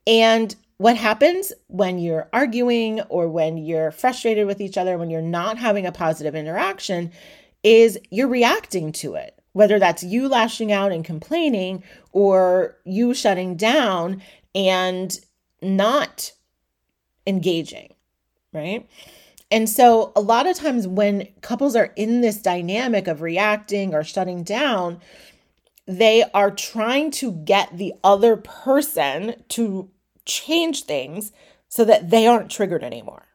And 0.07 0.55
what 0.77 0.97
happens 0.97 1.53
when 1.69 1.99
you're 1.99 2.29
arguing 2.33 3.01
or 3.03 3.29
when 3.29 3.57
you're 3.57 3.91
frustrated 3.91 4.47
with 4.47 4.61
each 4.61 4.77
other, 4.77 4.99
when 4.99 5.11
you're 5.11 5.23
not 5.23 5.59
having 5.59 5.87
a 5.87 5.93
positive 5.93 6.35
interaction, 6.35 7.13
is 7.63 7.99
you're 8.11 8.29
reacting 8.29 8.93
to 8.93 9.15
it. 9.15 9.41
Whether 9.53 9.79
that's 9.79 10.03
you 10.03 10.29
lashing 10.29 10.73
out 10.73 10.91
and 10.91 11.05
complaining 11.05 11.85
or 12.13 12.77
you 12.85 13.15
shutting 13.15 13.57
down 13.57 14.21
and 14.55 15.17
not 15.63 16.33
engaging, 17.27 17.95
right? 18.53 18.89
And 19.51 19.69
so, 19.69 20.13
a 20.17 20.21
lot 20.21 20.49
of 20.49 20.57
times 20.57 20.89
when 20.89 21.29
couples 21.41 21.77
are 21.77 21.93
in 21.95 22.21
this 22.21 22.39
dynamic 22.39 23.07
of 23.07 23.23
reacting 23.23 23.95
or 23.95 24.03
shutting 24.03 24.43
down, 24.43 25.01
they 25.87 26.25
are 26.35 26.51
trying 26.51 27.11
to 27.13 27.31
get 27.31 27.77
the 27.77 27.95
other 28.03 28.37
person 28.37 29.37
to 29.51 29.91
change 30.25 30.85
things 30.85 31.33
so 31.69 31.85
that 31.85 32.11
they 32.11 32.27
aren't 32.27 32.51
triggered 32.51 32.85
anymore. 32.85 33.27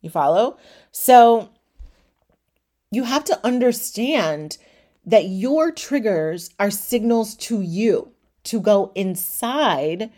You 0.00 0.10
follow? 0.10 0.58
So, 0.90 1.50
you 2.90 3.04
have 3.04 3.24
to 3.24 3.46
understand 3.46 4.58
that 5.06 5.26
your 5.26 5.70
triggers 5.70 6.50
are 6.58 6.70
signals 6.70 7.34
to 7.36 7.60
you 7.60 8.12
to 8.44 8.60
go 8.60 8.92
inside 8.94 10.10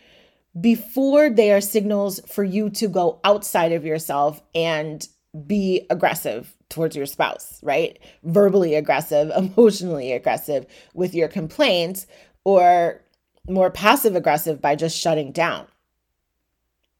before 0.59 1.29
they 1.29 1.51
are 1.51 1.61
signals 1.61 2.19
for 2.27 2.43
you 2.43 2.69
to 2.69 2.87
go 2.87 3.19
outside 3.23 3.71
of 3.71 3.85
yourself 3.85 4.41
and 4.53 5.07
be 5.45 5.85
aggressive 5.89 6.55
towards 6.69 6.95
your 6.95 7.05
spouse, 7.05 7.59
right? 7.61 7.99
Verbally 8.23 8.75
aggressive, 8.75 9.29
emotionally 9.35 10.11
aggressive 10.13 10.65
with 10.93 11.13
your 11.13 11.27
complaints, 11.27 12.07
or 12.43 13.01
more 13.47 13.69
passive 13.69 14.15
aggressive 14.15 14.61
by 14.61 14.75
just 14.75 14.97
shutting 14.97 15.31
down. 15.31 15.67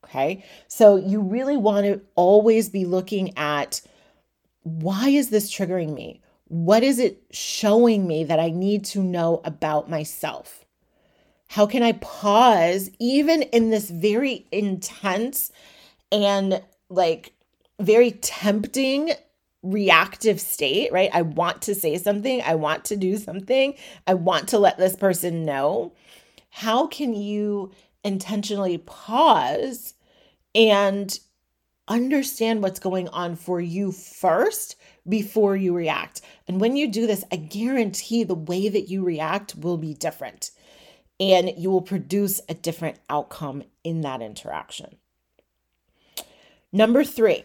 Okay. 0.05 0.45
So 0.67 0.95
you 0.95 1.21
really 1.21 1.57
want 1.57 1.85
to 1.85 2.01
always 2.15 2.69
be 2.69 2.85
looking 2.85 3.37
at 3.37 3.81
why 4.63 5.09
is 5.09 5.29
this 5.29 5.51
triggering 5.51 5.93
me? 5.93 6.21
What 6.47 6.83
is 6.83 6.99
it 6.99 7.23
showing 7.31 8.07
me 8.07 8.23
that 8.23 8.39
I 8.39 8.49
need 8.49 8.85
to 8.85 9.01
know 9.01 9.41
about 9.43 9.89
myself? 9.89 10.65
How 11.47 11.65
can 11.65 11.83
I 11.83 11.93
pause 11.93 12.89
even 12.99 13.43
in 13.43 13.69
this 13.69 13.89
very 13.89 14.45
intense 14.51 15.51
and 16.11 16.61
like 16.89 17.33
very 17.79 18.11
tempting 18.11 19.11
reactive 19.63 20.39
state, 20.39 20.91
right? 20.91 21.09
I 21.13 21.23
want 21.23 21.63
to 21.63 21.75
say 21.75 21.97
something, 21.97 22.41
I 22.43 22.55
want 22.55 22.85
to 22.85 22.95
do 22.95 23.17
something, 23.17 23.73
I 24.05 24.13
want 24.13 24.49
to 24.49 24.59
let 24.59 24.77
this 24.77 24.95
person 24.95 25.43
know. 25.43 25.93
How 26.59 26.87
can 26.87 27.13
you 27.13 27.71
intentionally 28.01 28.77
pause 28.77 29.93
and 30.55 31.19
understand 31.89 32.63
what's 32.63 32.79
going 32.79 33.09
on 33.09 33.35
for 33.35 33.59
you 33.59 33.91
first 33.91 34.77
before 35.05 35.57
you 35.57 35.75
react? 35.75 36.21
And 36.47 36.61
when 36.61 36.77
you 36.77 36.89
do 36.89 37.07
this, 37.07 37.25
I 37.29 37.35
guarantee 37.35 38.23
the 38.23 38.35
way 38.35 38.69
that 38.69 38.87
you 38.89 39.03
react 39.03 39.55
will 39.57 39.75
be 39.75 39.93
different 39.95 40.51
and 41.19 41.51
you 41.57 41.69
will 41.69 41.81
produce 41.81 42.39
a 42.47 42.53
different 42.53 42.99
outcome 43.09 43.63
in 43.83 43.99
that 44.01 44.21
interaction. 44.21 44.95
Number 46.71 47.03
three, 47.03 47.43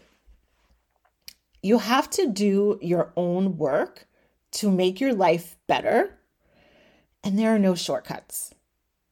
you 1.61 1.79
have 1.79 2.09
to 2.11 2.29
do 2.29 2.79
your 2.81 3.11
own 3.17 3.57
work 3.57 4.07
to 4.51 4.71
make 4.71 5.01
your 5.01 5.13
life 5.13 5.57
better, 5.67 6.17
and 7.25 7.37
there 7.37 7.53
are 7.53 7.59
no 7.59 7.75
shortcuts. 7.75 8.53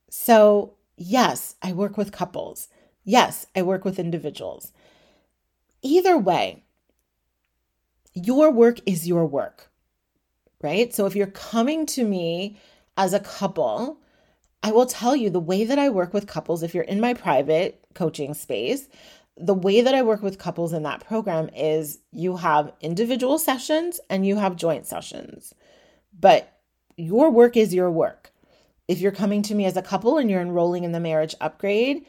So, 0.10 0.76
yes, 0.98 1.56
I 1.62 1.74
work 1.74 1.98
with 1.98 2.12
couples. 2.12 2.68
Yes, 3.04 3.46
I 3.56 3.62
work 3.62 3.86
with 3.86 4.00
individuals. 4.00 4.72
Either 5.82 6.18
way, 6.18 6.64
your 8.14 8.52
work 8.52 8.80
is 8.86 9.08
your 9.08 9.26
work, 9.26 9.72
right? 10.62 10.94
So, 10.94 11.06
if 11.06 11.16
you're 11.16 11.28
coming 11.28 11.86
to 11.88 12.04
me 12.04 12.58
as 12.98 13.14
a 13.14 13.20
couple, 13.20 14.00
I 14.62 14.72
will 14.72 14.86
tell 14.86 15.16
you 15.16 15.30
the 15.30 15.40
way 15.40 15.64
that 15.64 15.80
I 15.80 15.90
work 15.90 16.14
with 16.14 16.28
couples, 16.28 16.64
if 16.64 16.74
you're 16.74 16.84
in 16.84 17.00
my 17.00 17.14
private 17.14 17.86
coaching 17.94 18.34
space, 18.34 18.90
the 19.38 19.54
way 19.54 19.82
that 19.82 19.96
I 19.96 20.02
work 20.02 20.22
with 20.22 20.38
couples 20.38 20.74
in 20.74 20.84
that 20.84 21.06
program 21.06 21.50
is 21.56 22.00
you 22.12 22.36
have 22.38 22.74
individual 22.82 23.40
sessions 23.40 24.02
and 24.10 24.28
you 24.28 24.36
have 24.36 24.58
joint 24.58 24.86
sessions. 24.86 25.54
But 26.20 26.60
your 26.98 27.32
work 27.32 27.56
is 27.56 27.74
your 27.74 27.90
work. 27.90 28.29
If 28.90 29.02
you're 29.02 29.12
coming 29.12 29.44
to 29.44 29.54
me 29.54 29.66
as 29.66 29.78
a 29.78 29.84
couple 29.84 30.18
and 30.18 30.32
you're 30.32 30.42
enrolling 30.42 30.84
in 30.84 30.94
the 30.94 31.00
marriage 31.00 31.36
upgrade, 31.40 32.08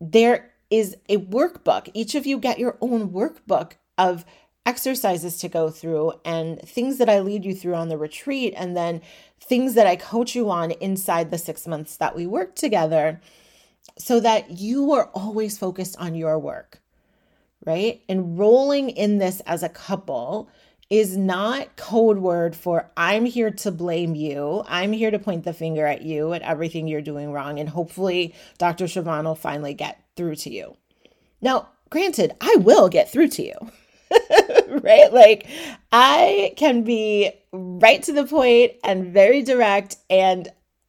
there 0.00 0.52
is 0.70 0.96
a 1.08 1.16
workbook. 1.16 1.90
Each 1.94 2.14
of 2.14 2.26
you 2.26 2.38
get 2.38 2.60
your 2.60 2.78
own 2.80 3.10
workbook 3.10 3.72
of 3.98 4.24
exercises 4.64 5.38
to 5.38 5.48
go 5.48 5.68
through 5.68 6.12
and 6.24 6.60
things 6.60 6.98
that 6.98 7.10
I 7.10 7.18
lead 7.18 7.44
you 7.44 7.56
through 7.56 7.74
on 7.74 7.88
the 7.88 7.98
retreat, 7.98 8.54
and 8.56 8.76
then 8.76 9.02
things 9.40 9.74
that 9.74 9.88
I 9.88 9.96
coach 9.96 10.36
you 10.36 10.48
on 10.48 10.70
inside 10.70 11.32
the 11.32 11.38
six 11.38 11.66
months 11.66 11.96
that 11.96 12.14
we 12.14 12.28
work 12.28 12.54
together, 12.54 13.20
so 13.98 14.20
that 14.20 14.60
you 14.60 14.92
are 14.92 15.10
always 15.14 15.58
focused 15.58 15.96
on 15.98 16.14
your 16.14 16.38
work, 16.38 16.80
right? 17.66 18.00
Enrolling 18.08 18.90
in 18.90 19.18
this 19.18 19.40
as 19.40 19.64
a 19.64 19.68
couple 19.68 20.48
is 20.92 21.16
not 21.16 21.74
code 21.76 22.18
word 22.18 22.54
for 22.54 22.90
I'm 22.98 23.24
here 23.24 23.50
to 23.50 23.70
blame 23.70 24.14
you. 24.14 24.62
I'm 24.68 24.92
here 24.92 25.10
to 25.10 25.18
point 25.18 25.42
the 25.42 25.54
finger 25.54 25.86
at 25.86 26.02
you 26.02 26.32
and 26.32 26.44
everything 26.44 26.86
you're 26.86 27.00
doing 27.00 27.32
wrong. 27.32 27.58
And 27.58 27.66
hopefully, 27.66 28.34
Dr. 28.58 28.84
Chavonne 28.84 29.24
will 29.24 29.34
finally 29.34 29.72
get 29.72 30.04
through 30.16 30.36
to 30.36 30.50
you. 30.50 30.76
Now, 31.40 31.70
granted, 31.88 32.34
I 32.42 32.56
will 32.56 32.90
get 32.90 33.10
through 33.10 33.28
to 33.28 33.42
you. 33.42 33.54
right? 34.82 35.10
Like, 35.10 35.46
I 35.92 36.52
can 36.58 36.82
be 36.82 37.32
right 37.52 38.02
to 38.02 38.12
the 38.12 38.26
point 38.26 38.72
and 38.84 39.14
very 39.14 39.42
direct 39.42 39.96
and 40.10 40.46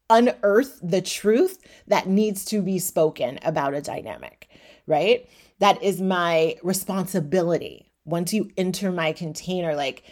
unearth 0.10 0.81
the 0.83 1.01
truth 1.01 1.60
that 1.88 2.07
needs 2.07 2.43
to 2.45 2.62
be 2.62 2.77
spoken 2.77 3.39
about 3.41 3.74
a 3.74 3.81
dynamic, 3.81 4.50
right? 4.86 5.29
That 5.60 5.81
is 5.81 6.01
my 6.01 6.57
responsibility 6.62 7.92
once 8.05 8.33
you 8.33 8.51
enter 8.57 8.91
my 8.91 9.13
container, 9.13 9.75
like 9.75 10.03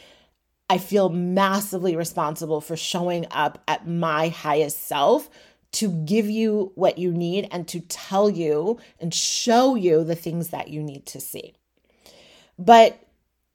I 0.70 0.78
feel 0.78 1.10
massively 1.10 1.96
responsible 1.96 2.62
for 2.62 2.78
showing 2.78 3.28
up 3.32 3.62
at 3.68 3.88
my 3.88 4.30
highest 4.30 4.88
self 4.88 5.30
to 5.74 5.90
give 5.90 6.30
you 6.30 6.72
what 6.76 6.98
you 6.98 7.12
need 7.12 7.48
and 7.52 7.68
to 7.70 7.80
tell 7.82 8.30
you 8.30 8.80
and 9.00 9.14
show 9.14 9.76
you 9.76 10.04
the 10.04 10.16
things 10.16 10.50
that 10.50 10.68
you 10.68 10.82
need 10.82 11.06
to 11.08 11.20
see. 11.20 11.54
But 12.58 13.00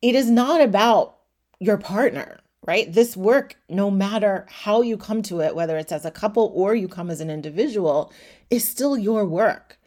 it 0.02 0.14
is 0.14 0.30
not 0.30 0.60
about 0.60 1.18
your 1.58 1.78
partner, 1.78 2.40
right? 2.66 2.92
This 2.92 3.16
work, 3.16 3.56
no 3.68 3.90
matter 3.90 4.46
how 4.48 4.82
you 4.82 4.96
come 4.96 5.22
to 5.22 5.40
it, 5.40 5.54
whether 5.54 5.78
it's 5.78 5.92
as 5.92 6.04
a 6.04 6.10
couple 6.10 6.52
or 6.54 6.74
you 6.74 6.88
come 6.88 7.10
as 7.10 7.20
an 7.20 7.30
individual, 7.30 8.12
is 8.50 8.66
still 8.66 8.96
your 8.96 9.24
work. 9.24 9.78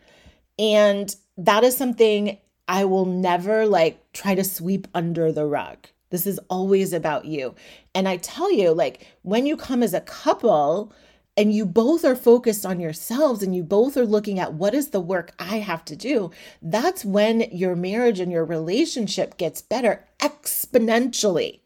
And 0.57 1.15
that 1.37 1.63
is 1.63 1.77
something 1.77 2.37
I 2.69 2.85
will 2.85 3.05
never 3.05 3.65
like 3.65 4.13
try 4.13 4.35
to 4.35 4.43
sweep 4.43 4.87
under 4.93 5.31
the 5.31 5.47
rug. 5.47 5.87
This 6.11 6.27
is 6.27 6.39
always 6.49 6.93
about 6.93 7.25
you. 7.25 7.55
And 7.95 8.07
I 8.07 8.17
tell 8.17 8.51
you, 8.51 8.71
like, 8.71 9.07
when 9.23 9.47
you 9.47 9.57
come 9.57 9.81
as 9.81 9.93
a 9.93 10.01
couple 10.01 10.93
and 11.35 11.51
you 11.51 11.65
both 11.65 12.05
are 12.05 12.15
focused 12.15 12.65
on 12.65 12.79
yourselves 12.79 13.41
and 13.41 13.55
you 13.55 13.63
both 13.63 13.97
are 13.97 14.05
looking 14.05 14.39
at 14.39 14.53
what 14.53 14.75
is 14.75 14.89
the 14.89 14.99
work 14.99 15.33
I 15.39 15.57
have 15.57 15.83
to 15.85 15.95
do, 15.95 16.29
that's 16.61 17.03
when 17.03 17.41
your 17.51 17.75
marriage 17.75 18.19
and 18.19 18.31
your 18.31 18.45
relationship 18.45 19.37
gets 19.37 19.61
better 19.61 20.05
exponentially. 20.19 21.61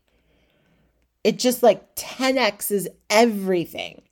It 1.23 1.37
just 1.37 1.63
like 1.63 1.95
10x 1.95 2.71
is 2.71 2.89
everything 3.09 4.03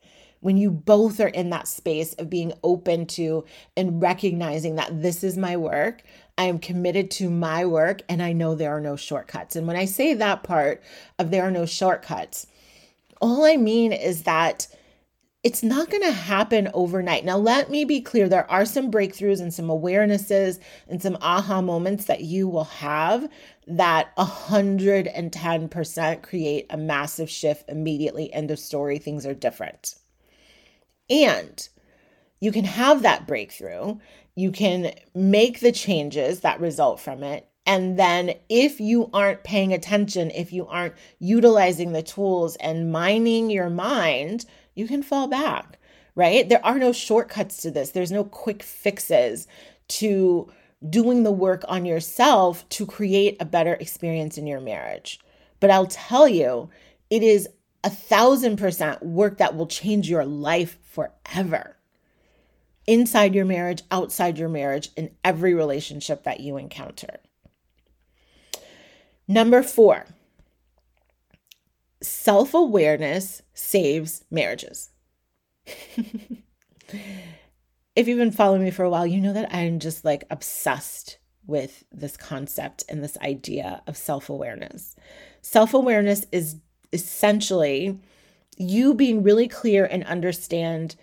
when 0.42 0.58
you 0.58 0.72
both 0.72 1.20
are 1.20 1.28
in 1.28 1.50
that 1.52 1.68
space 1.68 2.14
of 2.16 2.30
being 2.30 2.52
open 2.64 3.06
to 3.06 3.46
and 3.78 4.02
recognizing 4.02 4.76
that 4.76 5.02
this 5.02 5.24
is 5.24 5.38
my 5.38 5.56
work. 5.56 6.04
I 6.42 6.46
am 6.46 6.58
committed 6.58 7.12
to 7.12 7.30
my 7.30 7.68
work 7.68 8.02
and 8.10 8.20
I 8.20 8.34
know 8.34 8.56
there 8.56 8.76
are 8.76 8.82
no 8.82 8.96
shortcuts. 8.96 9.56
And 9.56 9.68
when 9.68 9.76
I 9.76 9.86
say 9.86 10.16
that 10.16 10.42
part 10.42 10.82
of 11.20 11.30
there 11.30 11.44
are 11.44 11.52
no 11.52 11.68
shortcuts, 11.68 12.48
all 13.22 13.46
I 13.46 13.58
mean 13.58 13.94
is 13.94 14.24
that 14.24 14.66
it's 15.44 15.62
not 15.62 15.92
going 15.92 16.02
to 16.02 16.12
happen 16.12 16.72
overnight. 16.74 17.26
Now, 17.26 17.38
let 17.38 17.70
me 17.70 17.86
be 17.86 18.02
clear 18.02 18.28
there 18.28 18.50
are 18.50 18.66
some 18.66 18.90
breakthroughs 18.90 19.40
and 19.40 19.54
some 19.54 19.68
awarenesses 19.68 20.58
and 20.88 21.00
some 21.00 21.16
aha 21.22 21.62
moments 21.62 22.06
that 22.06 22.22
you 22.22 22.48
will 22.48 22.64
have 22.64 23.30
that 23.68 24.16
110% 24.18 26.24
create 26.24 26.66
a 26.72 26.78
massive 26.78 27.30
shift 27.30 27.70
immediately. 27.70 28.34
End 28.34 28.50
of 28.50 28.58
story. 28.58 28.98
Things 28.98 29.28
are 29.28 29.36
different. 29.36 29.94
And 31.08 31.70
you 32.40 32.52
can 32.52 32.66
have 32.66 33.04
that 33.04 33.28
breakthrough, 33.28 33.98
you 34.36 34.52
can 34.52 34.94
make 35.14 35.60
the 35.60 35.72
changes 35.72 36.42
that 36.42 36.60
result 36.60 37.00
from 37.00 37.24
it. 37.24 37.48
And 37.66 37.98
then, 37.98 38.34
if 38.50 38.80
you 38.80 39.10
aren't 39.14 39.44
paying 39.44 39.72
attention, 39.72 40.32
if 40.32 40.52
you 40.52 40.66
aren't 40.68 40.96
utilizing 41.20 41.92
the 41.92 42.02
tools 42.02 42.56
and 42.56 42.92
mining 42.92 43.50
your 43.50 43.70
mind, 43.70 44.46
you 44.74 44.88
can 44.88 45.04
fall 45.04 45.28
back, 45.28 45.78
right? 46.16 46.48
There 46.50 46.66
are 46.66 46.80
no 46.80 46.92
shortcuts 46.92 47.58
to 47.62 47.72
this, 47.72 47.92
there's 47.92 48.12
no 48.12 48.24
quick 48.24 48.64
fixes 48.64 49.48
to 49.90 50.52
doing 50.90 51.22
the 51.22 51.32
work 51.32 51.64
on 51.68 51.86
yourself 51.86 52.68
to 52.70 52.86
create 52.88 53.38
a 53.40 53.46
better 53.46 53.76
experience 53.76 54.38
in 54.38 54.48
your 54.48 54.62
marriage. 54.62 55.20
But 55.60 55.70
I'll 55.70 55.86
tell 55.86 56.28
you, 56.28 56.70
it 57.12 57.22
is 57.22 57.48
a 57.84 57.90
thousand 57.90 58.58
percent 58.58 59.04
work 59.04 59.38
that 59.38 59.56
will 59.56 59.68
change 59.68 60.10
your 60.10 60.26
life 60.26 60.78
forever. 60.84 61.78
Inside 62.88 63.36
your 63.36 63.46
marriage, 63.46 63.84
outside 63.92 64.38
your 64.38 64.50
marriage, 64.50 64.90
in 64.96 65.12
every 65.24 65.54
relationship 65.54 66.24
that 66.24 66.40
you 66.40 66.58
encounter. 66.58 67.20
Number 69.28 69.64
four, 69.64 70.08
self 72.02 72.54
awareness 72.54 73.42
saves 73.54 74.26
marriages. 74.32 74.90
if 77.96 78.08
you've 78.08 78.18
been 78.18 78.32
following 78.32 78.64
me 78.64 78.72
for 78.72 78.84
a 78.84 78.90
while, 78.90 79.06
you 79.06 79.22
know 79.22 79.34
that 79.34 79.54
I'm 79.54 79.80
just 79.80 80.04
like 80.04 80.24
obsessed 80.30 81.18
with 81.46 81.84
this 81.92 82.18
concept 82.18 82.84
and 82.90 83.04
this 83.04 83.18
idea 83.20 83.82
of 83.88 83.98
self 83.98 84.30
awareness. 84.30 84.96
Self 85.42 85.74
awareness 85.74 86.26
is 86.32 86.58
essentially 86.94 88.00
you 88.58 88.94
being 88.94 89.24
really 89.24 89.48
clear 89.48 89.86
and 89.86 90.04
understand 90.04 90.96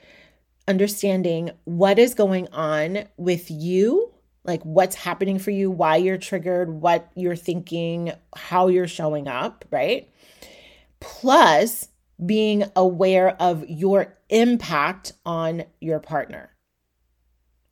understanding 0.69 1.51
what 1.65 1.99
is 1.99 2.15
going 2.15 2.47
on 2.53 3.05
with 3.17 3.51
you 3.51 4.13
like 4.45 4.63
what's 4.63 4.95
happening 4.95 5.39
for 5.39 5.51
you 5.51 5.71
why 5.71 5.97
you're 5.97 6.19
triggered 6.19 6.71
what 6.71 7.11
you're 7.15 7.35
thinking 7.35 8.13
how 8.37 8.69
you're 8.69 8.87
showing 8.87 9.27
up 9.27 9.65
right? 9.71 10.11
Plus 11.01 11.89
being 12.25 12.65
aware 12.77 13.31
of 13.41 13.65
your 13.69 14.17
impact 14.29 15.13
on 15.25 15.65
your 15.81 15.99
partner 15.99 16.51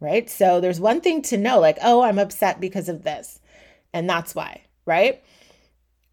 right? 0.00 0.28
So 0.28 0.60
there's 0.60 0.80
one 0.80 1.00
thing 1.00 1.22
to 1.22 1.36
know 1.36 1.60
like 1.60 1.78
oh 1.82 2.02
i'm 2.02 2.18
upset 2.18 2.60
because 2.60 2.88
of 2.88 3.02
this 3.02 3.40
and 3.92 4.08
that's 4.08 4.34
why 4.34 4.62
right 4.86 5.22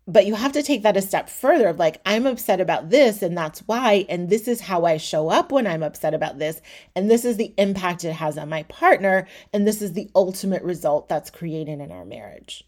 but 0.06 0.26
you 0.26 0.36
have 0.36 0.52
to 0.52 0.64
take 0.64 0.84
that 0.84 0.98
a 0.98 1.02
step 1.02 1.30
further 1.30 1.68
of 1.68 1.80
like 1.80 2.02
i'm 2.06 2.26
upset 2.26 2.60
about 2.60 2.90
this 2.90 3.22
and 3.22 3.38
that's 3.38 3.60
why 3.62 4.06
and 4.10 4.30
this 4.30 4.48
is 4.48 4.62
how 4.62 4.86
i 4.86 4.98
show 4.98 5.30
up 5.30 5.52
when 5.52 5.68
i'm 5.68 5.84
upset 5.84 6.14
about 6.14 6.40
this 6.40 6.62
and 6.96 7.10
this 7.10 7.24
is 7.26 7.38
the 7.38 7.54
impact 7.58 8.04
it 8.04 8.14
has 8.14 8.38
on 8.38 8.50
my 8.50 8.64
partner 8.64 9.28
and 9.52 9.68
this 9.68 9.82
is 9.82 9.94
the 9.94 10.10
ultimate 10.16 10.64
result 10.64 11.08
that's 11.08 11.30
created 11.30 11.80
in 11.80 11.92
our 11.92 12.06
marriage. 12.06 12.64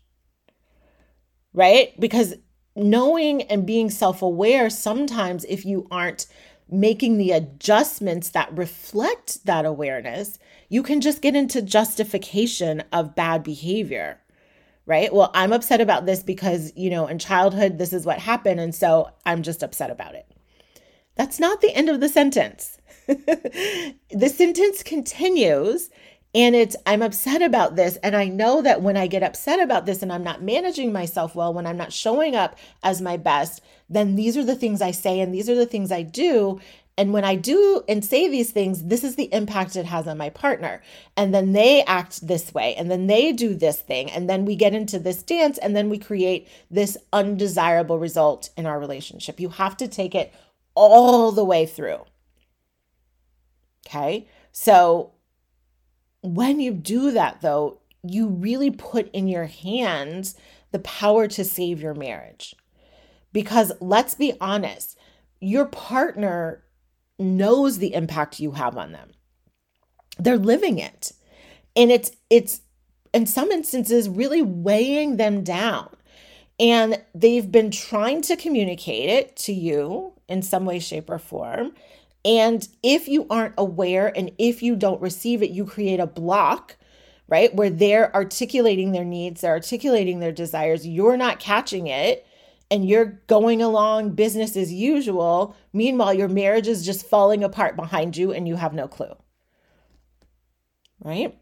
Right? 1.53 1.97
Because 1.99 2.35
knowing 2.75 3.43
and 3.43 3.65
being 3.65 3.89
self-aware 3.89 4.69
sometimes 4.69 5.45
if 5.45 5.65
you 5.65 5.87
aren't 5.89 6.27
making 6.69 7.17
the 7.17 7.31
adjustments 7.31 8.29
that 8.29 8.57
reflect 8.57 9.45
that 9.45 9.65
awareness 9.65 10.37
you 10.67 10.83
can 10.83 10.99
just 10.99 11.21
get 11.21 11.35
into 11.35 11.61
justification 11.61 12.83
of 12.91 13.15
bad 13.15 13.43
behavior 13.43 14.19
right? 14.85 15.13
Well, 15.13 15.31
I'm 15.33 15.53
upset 15.53 15.81
about 15.81 16.05
this 16.05 16.23
because, 16.23 16.71
you 16.75 16.89
know, 16.89 17.07
in 17.07 17.19
childhood, 17.19 17.77
this 17.77 17.93
is 17.93 18.05
what 18.05 18.19
happened. 18.19 18.59
And 18.59 18.73
so 18.73 19.09
I'm 19.25 19.41
just 19.41 19.63
upset 19.63 19.89
about 19.89 20.15
it. 20.15 20.27
That's 21.15 21.39
not 21.39 21.61
the 21.61 21.73
end 21.73 21.89
of 21.89 21.99
the 21.99 22.09
sentence. 22.09 22.77
the 23.07 24.33
sentence 24.33 24.83
continues 24.83 25.89
and 26.35 26.53
it's, 26.53 26.75
I'm 26.85 27.01
upset 27.01 27.41
about 27.41 27.77
this. 27.77 27.95
And 28.03 28.13
I 28.13 28.27
know 28.27 28.61
that 28.61 28.81
when 28.81 28.97
I 28.97 29.07
get 29.07 29.23
upset 29.23 29.61
about 29.61 29.85
this 29.85 30.03
and 30.03 30.11
I'm 30.11 30.23
not 30.23 30.43
managing 30.43 30.91
myself 30.91 31.33
well, 31.33 31.53
when 31.53 31.65
I'm 31.65 31.77
not 31.77 31.93
showing 31.93 32.35
up 32.35 32.57
as 32.83 33.01
my 33.01 33.15
best, 33.15 33.61
then 33.89 34.15
these 34.15 34.35
are 34.35 34.43
the 34.43 34.55
things 34.55 34.81
I 34.81 34.91
say 34.91 35.21
and 35.21 35.33
these 35.33 35.49
are 35.49 35.55
the 35.55 35.65
things 35.65 35.93
I 35.93 36.01
do. 36.01 36.59
And 36.97 37.11
when 37.11 37.25
I 37.25 37.35
do 37.35 37.83
and 37.89 38.05
say 38.05 38.29
these 38.29 38.51
things, 38.51 38.83
this 38.85 39.03
is 39.03 39.15
the 39.15 39.33
impact 39.33 39.75
it 39.75 39.85
has 39.85 40.07
on 40.07 40.17
my 40.17 40.29
partner. 40.29 40.81
And 41.17 41.33
then 41.33 41.51
they 41.51 41.83
act 41.83 42.25
this 42.25 42.53
way, 42.53 42.73
and 42.75 42.89
then 42.89 43.07
they 43.07 43.33
do 43.33 43.53
this 43.53 43.81
thing, 43.81 44.09
and 44.09 44.29
then 44.29 44.45
we 44.45 44.55
get 44.55 44.73
into 44.73 44.97
this 44.97 45.21
dance, 45.21 45.57
and 45.57 45.75
then 45.75 45.89
we 45.89 45.97
create 45.97 46.47
this 46.71 46.97
undesirable 47.11 47.99
result 47.99 48.49
in 48.55 48.65
our 48.65 48.79
relationship. 48.79 49.39
You 49.39 49.49
have 49.49 49.75
to 49.77 49.87
take 49.87 50.15
it 50.15 50.33
all 50.73 51.31
the 51.31 51.43
way 51.43 51.65
through. 51.65 51.99
Okay. 53.87 54.27
So 54.51 55.11
when 56.21 56.59
you 56.59 56.71
do 56.71 57.11
that, 57.11 57.41
though, 57.41 57.79
you 58.03 58.27
really 58.27 58.71
put 58.71 59.11
in 59.11 59.27
your 59.27 59.45
hands 59.45 60.35
the 60.71 60.79
power 60.79 61.27
to 61.27 61.43
save 61.43 61.81
your 61.81 61.93
marriage. 61.93 62.55
Because 63.33 63.71
let's 63.81 64.15
be 64.15 64.33
honest, 64.39 64.97
your 65.39 65.65
partner 65.65 66.63
knows 67.19 67.77
the 67.77 67.93
impact 67.93 68.39
you 68.39 68.51
have 68.51 68.77
on 68.77 68.91
them. 68.91 69.11
They're 70.17 70.37
living 70.37 70.79
it. 70.79 71.11
And 71.75 71.91
it's 71.91 72.11
it's 72.29 72.61
in 73.13 73.25
some 73.25 73.51
instances 73.51 74.09
really 74.09 74.41
weighing 74.41 75.17
them 75.17 75.43
down. 75.43 75.89
And 76.59 77.01
they've 77.13 77.51
been 77.51 77.71
trying 77.71 78.21
to 78.23 78.35
communicate 78.35 79.09
it 79.09 79.35
to 79.37 79.53
you 79.53 80.13
in 80.29 80.41
some 80.41 80.65
way 80.65 80.79
shape 80.79 81.09
or 81.09 81.19
form. 81.19 81.73
And 82.23 82.67
if 82.81 83.07
you 83.07 83.27
aren't 83.29 83.53
aware 83.57 84.11
and 84.17 84.31
if 84.37 84.63
you 84.63 84.75
don't 84.75 85.01
receive 85.01 85.43
it, 85.43 85.51
you 85.51 85.65
create 85.65 85.99
a 85.99 86.07
block, 86.07 86.75
right? 87.27 87.53
Where 87.53 87.69
they're 87.69 88.13
articulating 88.15 88.93
their 88.93 89.05
needs, 89.05 89.41
they're 89.41 89.51
articulating 89.51 90.19
their 90.19 90.31
desires, 90.31 90.87
you're 90.87 91.17
not 91.17 91.39
catching 91.39 91.87
it 91.87 92.25
and 92.75 92.87
you're 92.87 93.21
going 93.27 93.61
along 93.61 94.11
business 94.11 94.57
as 94.57 94.71
usual. 94.71 95.55
Meanwhile, 95.71 96.13
your 96.13 96.27
marriage 96.27 96.67
is 96.67 96.85
just 96.85 97.05
falling 97.05 97.41
apart 97.41 97.77
behind 97.77 98.17
you 98.17 98.33
and 98.33 98.47
you 98.47 98.57
have 98.57 98.73
no 98.73 98.89
clue. 98.89 99.15
Right? 100.99 101.39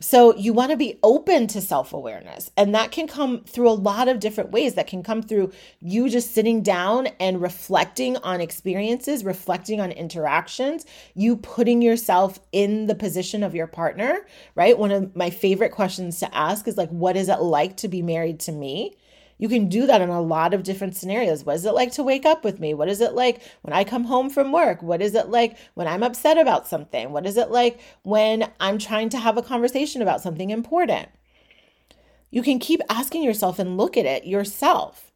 So 0.00 0.34
you 0.36 0.52
want 0.52 0.70
to 0.70 0.76
be 0.76 0.98
open 1.02 1.48
to 1.48 1.60
self 1.60 1.92
awareness. 1.92 2.52
And 2.56 2.72
that 2.74 2.92
can 2.92 3.08
come 3.08 3.42
through 3.44 3.68
a 3.68 3.72
lot 3.72 4.06
of 4.06 4.20
different 4.20 4.52
ways. 4.52 4.74
That 4.74 4.86
can 4.86 5.02
come 5.02 5.22
through 5.22 5.50
you 5.80 6.08
just 6.08 6.32
sitting 6.32 6.62
down 6.62 7.08
and 7.18 7.42
reflecting 7.42 8.16
on 8.18 8.40
experiences, 8.40 9.24
reflecting 9.24 9.80
on 9.80 9.90
interactions, 9.90 10.86
you 11.14 11.36
putting 11.36 11.82
yourself 11.82 12.38
in 12.52 12.86
the 12.86 12.94
position 12.94 13.42
of 13.42 13.56
your 13.56 13.66
partner, 13.66 14.24
right? 14.54 14.78
One 14.78 14.92
of 14.92 15.16
my 15.16 15.30
favorite 15.30 15.72
questions 15.72 16.20
to 16.20 16.34
ask 16.34 16.68
is 16.68 16.76
like, 16.78 16.90
what 16.90 17.16
is 17.16 17.28
it 17.28 17.40
like 17.40 17.76
to 17.78 17.88
be 17.88 18.02
married 18.02 18.38
to 18.40 18.52
me? 18.52 18.96
You 19.40 19.48
can 19.48 19.70
do 19.70 19.86
that 19.86 20.02
in 20.02 20.10
a 20.10 20.20
lot 20.20 20.52
of 20.52 20.64
different 20.64 20.94
scenarios. 20.94 21.44
What 21.44 21.56
is 21.56 21.64
it 21.64 21.72
like 21.72 21.92
to 21.92 22.02
wake 22.02 22.26
up 22.26 22.44
with 22.44 22.60
me? 22.60 22.74
What 22.74 22.90
is 22.90 23.00
it 23.00 23.14
like 23.14 23.40
when 23.62 23.72
I 23.72 23.84
come 23.84 24.04
home 24.04 24.28
from 24.28 24.52
work? 24.52 24.82
What 24.82 25.00
is 25.00 25.14
it 25.14 25.30
like 25.30 25.56
when 25.72 25.88
I'm 25.88 26.02
upset 26.02 26.36
about 26.36 26.68
something? 26.68 27.10
What 27.10 27.24
is 27.24 27.38
it 27.38 27.50
like 27.50 27.80
when 28.02 28.50
I'm 28.60 28.76
trying 28.76 29.08
to 29.08 29.18
have 29.18 29.38
a 29.38 29.42
conversation 29.42 30.02
about 30.02 30.20
something 30.20 30.50
important? 30.50 31.08
You 32.30 32.42
can 32.42 32.58
keep 32.58 32.82
asking 32.90 33.22
yourself 33.22 33.58
and 33.58 33.78
look 33.78 33.96
at 33.96 34.04
it 34.04 34.26
yourself. 34.26 35.10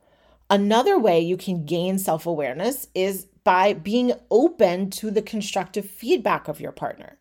Another 0.48 0.98
way 0.98 1.20
you 1.20 1.36
can 1.36 1.66
gain 1.66 1.98
self 1.98 2.24
awareness 2.24 2.88
is 2.94 3.26
by 3.44 3.74
being 3.74 4.14
open 4.30 4.88
to 4.88 5.10
the 5.10 5.20
constructive 5.20 5.84
feedback 5.84 6.48
of 6.48 6.60
your 6.60 6.72
partner. 6.72 7.18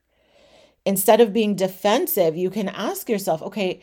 Instead 0.85 1.19
of 1.19 1.33
being 1.33 1.53
defensive, 1.53 2.37
you 2.37 2.49
can 2.49 2.69
ask 2.69 3.09
yourself, 3.09 3.41
okay, 3.41 3.81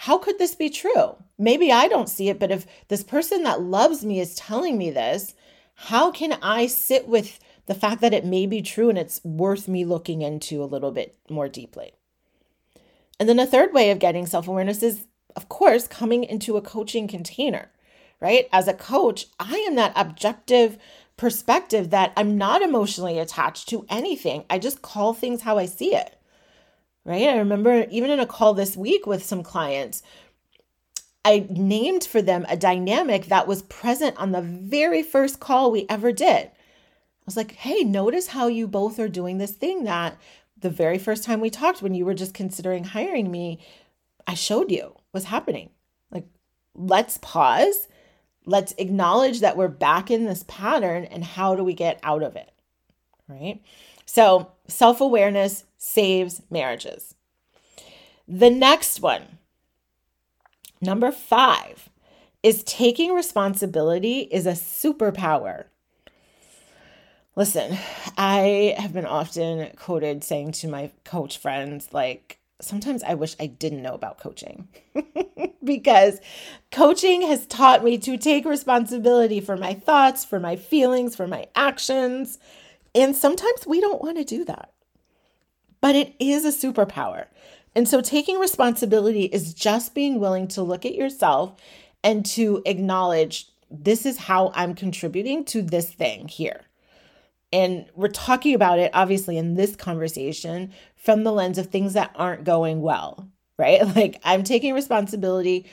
how 0.00 0.16
could 0.16 0.38
this 0.38 0.54
be 0.54 0.70
true? 0.70 1.16
Maybe 1.38 1.72
I 1.72 1.88
don't 1.88 2.08
see 2.08 2.28
it, 2.28 2.38
but 2.38 2.52
if 2.52 2.68
this 2.86 3.02
person 3.02 3.42
that 3.42 3.62
loves 3.62 4.04
me 4.04 4.20
is 4.20 4.36
telling 4.36 4.78
me 4.78 4.92
this, 4.92 5.34
how 5.74 6.12
can 6.12 6.34
I 6.40 6.68
sit 6.68 7.08
with 7.08 7.40
the 7.66 7.74
fact 7.74 8.00
that 8.02 8.14
it 8.14 8.24
may 8.24 8.46
be 8.46 8.62
true 8.62 8.90
and 8.90 8.96
it's 8.96 9.20
worth 9.24 9.66
me 9.66 9.84
looking 9.84 10.22
into 10.22 10.62
a 10.62 10.70
little 10.70 10.92
bit 10.92 11.18
more 11.28 11.48
deeply? 11.48 11.94
And 13.18 13.28
then 13.28 13.40
a 13.40 13.46
third 13.46 13.72
way 13.72 13.90
of 13.90 13.98
getting 13.98 14.24
self 14.24 14.46
awareness 14.46 14.84
is, 14.84 15.08
of 15.34 15.48
course, 15.48 15.88
coming 15.88 16.22
into 16.22 16.56
a 16.56 16.62
coaching 16.62 17.08
container, 17.08 17.68
right? 18.20 18.48
As 18.52 18.68
a 18.68 18.74
coach, 18.74 19.26
I 19.40 19.56
am 19.68 19.74
that 19.74 19.92
objective 19.96 20.78
perspective 21.16 21.90
that 21.90 22.12
I'm 22.16 22.38
not 22.38 22.62
emotionally 22.62 23.18
attached 23.18 23.68
to 23.70 23.84
anything. 23.88 24.44
I 24.48 24.60
just 24.60 24.80
call 24.80 25.12
things 25.12 25.42
how 25.42 25.58
I 25.58 25.66
see 25.66 25.92
it 25.92 26.17
right? 27.08 27.26
I 27.30 27.38
remember 27.38 27.86
even 27.90 28.10
in 28.10 28.20
a 28.20 28.26
call 28.26 28.52
this 28.52 28.76
week 28.76 29.06
with 29.06 29.24
some 29.24 29.42
clients, 29.42 30.02
I 31.24 31.46
named 31.48 32.04
for 32.04 32.20
them 32.20 32.44
a 32.48 32.56
dynamic 32.56 33.26
that 33.26 33.48
was 33.48 33.62
present 33.62 34.16
on 34.18 34.32
the 34.32 34.42
very 34.42 35.02
first 35.02 35.40
call 35.40 35.70
we 35.70 35.86
ever 35.88 36.12
did. 36.12 36.46
I 36.48 37.24
was 37.24 37.36
like, 37.36 37.52
hey, 37.52 37.82
notice 37.82 38.28
how 38.28 38.48
you 38.48 38.68
both 38.68 38.98
are 38.98 39.08
doing 39.08 39.38
this 39.38 39.52
thing 39.52 39.84
that 39.84 40.18
the 40.60 40.68
very 40.68 40.98
first 40.98 41.24
time 41.24 41.40
we 41.40 41.48
talked, 41.48 41.80
when 41.80 41.94
you 41.94 42.04
were 42.04 42.14
just 42.14 42.34
considering 42.34 42.84
hiring 42.84 43.30
me, 43.30 43.58
I 44.26 44.34
showed 44.34 44.70
you 44.70 44.94
was 45.14 45.24
happening. 45.24 45.70
Like, 46.10 46.26
let's 46.74 47.16
pause. 47.18 47.88
Let's 48.44 48.74
acknowledge 48.76 49.40
that 49.40 49.56
we're 49.56 49.68
back 49.68 50.10
in 50.10 50.26
this 50.26 50.44
pattern 50.46 51.04
and 51.04 51.24
how 51.24 51.54
do 51.54 51.64
we 51.64 51.72
get 51.72 52.00
out 52.02 52.22
of 52.22 52.36
it? 52.36 52.50
Right. 53.28 53.62
So, 54.04 54.52
self 54.68 55.00
awareness 55.00 55.64
saves 55.78 56.42
marriages. 56.50 57.14
The 58.26 58.50
next 58.50 59.00
one, 59.00 59.38
number 60.82 61.10
five, 61.10 61.88
is 62.42 62.62
taking 62.64 63.14
responsibility 63.14 64.20
is 64.30 64.46
a 64.46 64.52
superpower. 64.52 65.64
Listen, 67.36 67.78
I 68.16 68.74
have 68.78 68.92
been 68.92 69.06
often 69.06 69.70
quoted 69.76 70.24
saying 70.24 70.52
to 70.52 70.68
my 70.68 70.90
coach 71.04 71.38
friends, 71.38 71.88
like, 71.92 72.38
sometimes 72.60 73.02
I 73.04 73.14
wish 73.14 73.36
I 73.38 73.46
didn't 73.46 73.82
know 73.82 73.94
about 73.94 74.18
coaching 74.18 74.68
because 75.64 76.20
coaching 76.72 77.22
has 77.22 77.46
taught 77.46 77.84
me 77.84 77.96
to 77.98 78.16
take 78.16 78.44
responsibility 78.44 79.40
for 79.40 79.56
my 79.56 79.74
thoughts, 79.74 80.24
for 80.24 80.40
my 80.40 80.56
feelings, 80.56 81.14
for 81.14 81.28
my 81.28 81.46
actions. 81.54 82.38
And 82.94 83.14
sometimes 83.14 83.66
we 83.66 83.80
don't 83.80 84.02
want 84.02 84.16
to 84.18 84.24
do 84.24 84.44
that. 84.46 84.72
But 85.80 85.96
it 85.96 86.14
is 86.18 86.44
a 86.44 86.48
superpower. 86.48 87.26
And 87.74 87.88
so 87.88 88.00
taking 88.00 88.38
responsibility 88.38 89.24
is 89.24 89.54
just 89.54 89.94
being 89.94 90.18
willing 90.18 90.48
to 90.48 90.62
look 90.62 90.84
at 90.84 90.94
yourself 90.94 91.54
and 92.02 92.24
to 92.26 92.62
acknowledge 92.66 93.48
this 93.70 94.06
is 94.06 94.18
how 94.18 94.50
I'm 94.54 94.74
contributing 94.74 95.44
to 95.46 95.62
this 95.62 95.90
thing 95.90 96.28
here. 96.28 96.62
And 97.52 97.86
we're 97.94 98.08
talking 98.08 98.54
about 98.54 98.78
it, 98.78 98.90
obviously, 98.94 99.38
in 99.38 99.54
this 99.54 99.74
conversation 99.76 100.72
from 100.96 101.24
the 101.24 101.32
lens 101.32 101.58
of 101.58 101.68
things 101.68 101.94
that 101.94 102.12
aren't 102.14 102.44
going 102.44 102.80
well, 102.80 103.28
right? 103.58 103.82
Like 103.96 104.20
I'm 104.24 104.44
taking 104.44 104.74
responsibility 104.74 105.66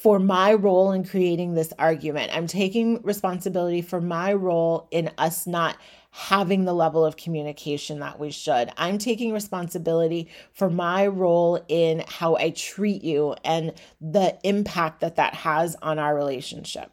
for 0.00 0.18
my 0.18 0.54
role 0.54 0.92
in 0.92 1.04
creating 1.04 1.54
this 1.54 1.72
argument. 1.78 2.34
I'm 2.34 2.46
taking 2.46 3.02
responsibility 3.02 3.82
for 3.82 4.00
my 4.00 4.32
role 4.32 4.88
in 4.90 5.10
us 5.18 5.46
not 5.46 5.76
having 6.14 6.66
the 6.66 6.74
level 6.74 7.04
of 7.04 7.16
communication 7.16 8.00
that 8.00 8.20
we 8.20 8.30
should. 8.30 8.70
I'm 8.76 8.98
taking 8.98 9.32
responsibility 9.32 10.28
for 10.52 10.68
my 10.68 11.06
role 11.06 11.64
in 11.68 12.04
how 12.06 12.36
I 12.36 12.50
treat 12.50 13.02
you 13.02 13.34
and 13.44 13.72
the 13.98 14.38
impact 14.44 15.00
that 15.00 15.16
that 15.16 15.34
has 15.34 15.74
on 15.80 15.98
our 15.98 16.14
relationship. 16.14 16.90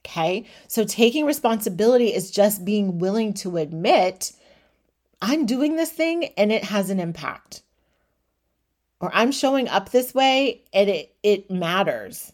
Okay, 0.00 0.46
so 0.68 0.84
taking 0.84 1.26
responsibility 1.26 2.14
is 2.14 2.30
just 2.30 2.64
being 2.64 2.98
willing 2.98 3.34
to 3.34 3.58
admit 3.58 4.32
I'm 5.20 5.44
doing 5.44 5.76
this 5.76 5.90
thing 5.90 6.24
and 6.38 6.50
it 6.50 6.64
has 6.64 6.88
an 6.88 6.98
impact. 6.98 7.62
Or 9.00 9.10
I'm 9.12 9.32
showing 9.32 9.68
up 9.68 9.90
this 9.90 10.14
way 10.14 10.62
and 10.72 10.88
it, 10.88 11.14
it 11.22 11.50
matters, 11.50 12.32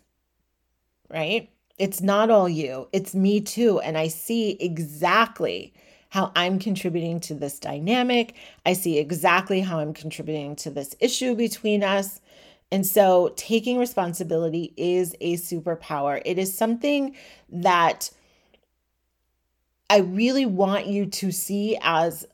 right? 1.11 1.51
It's 1.79 2.01
not 2.01 2.31
all 2.31 2.49
you, 2.49 2.89
it's 2.93 3.15
me 3.15 3.41
too. 3.41 3.81
And 3.81 3.99
I 3.99 4.09
see 4.09 4.53
exactly 4.61 5.75
how 6.09 6.33
I'm 6.35 6.59
contributing 6.59 7.21
to 7.21 7.35
this 7.35 7.59
dynamic. 7.59 8.35
I 8.65 8.73
see 8.73 8.99
exactly 8.99 9.61
how 9.61 9.81
I'm 9.81 9.93
contributing 9.93 10.57
to 10.57 10.71
this 10.71 10.97
issue 11.01 11.35
between 11.35 11.83
us. 11.83 12.21
And 12.73 12.87
so 12.87 13.33
taking 13.37 13.79
responsibility 13.79 14.73
is 14.77 15.15
a 15.21 15.35
superpower. 15.35 16.23
It 16.25 16.39
is 16.39 16.57
something 16.57 17.15
that 17.51 18.11
I 19.91 19.99
really 19.99 20.47
want 20.47 20.87
you 20.87 21.07
to 21.07 21.31
see 21.31 21.79
as 21.83 22.27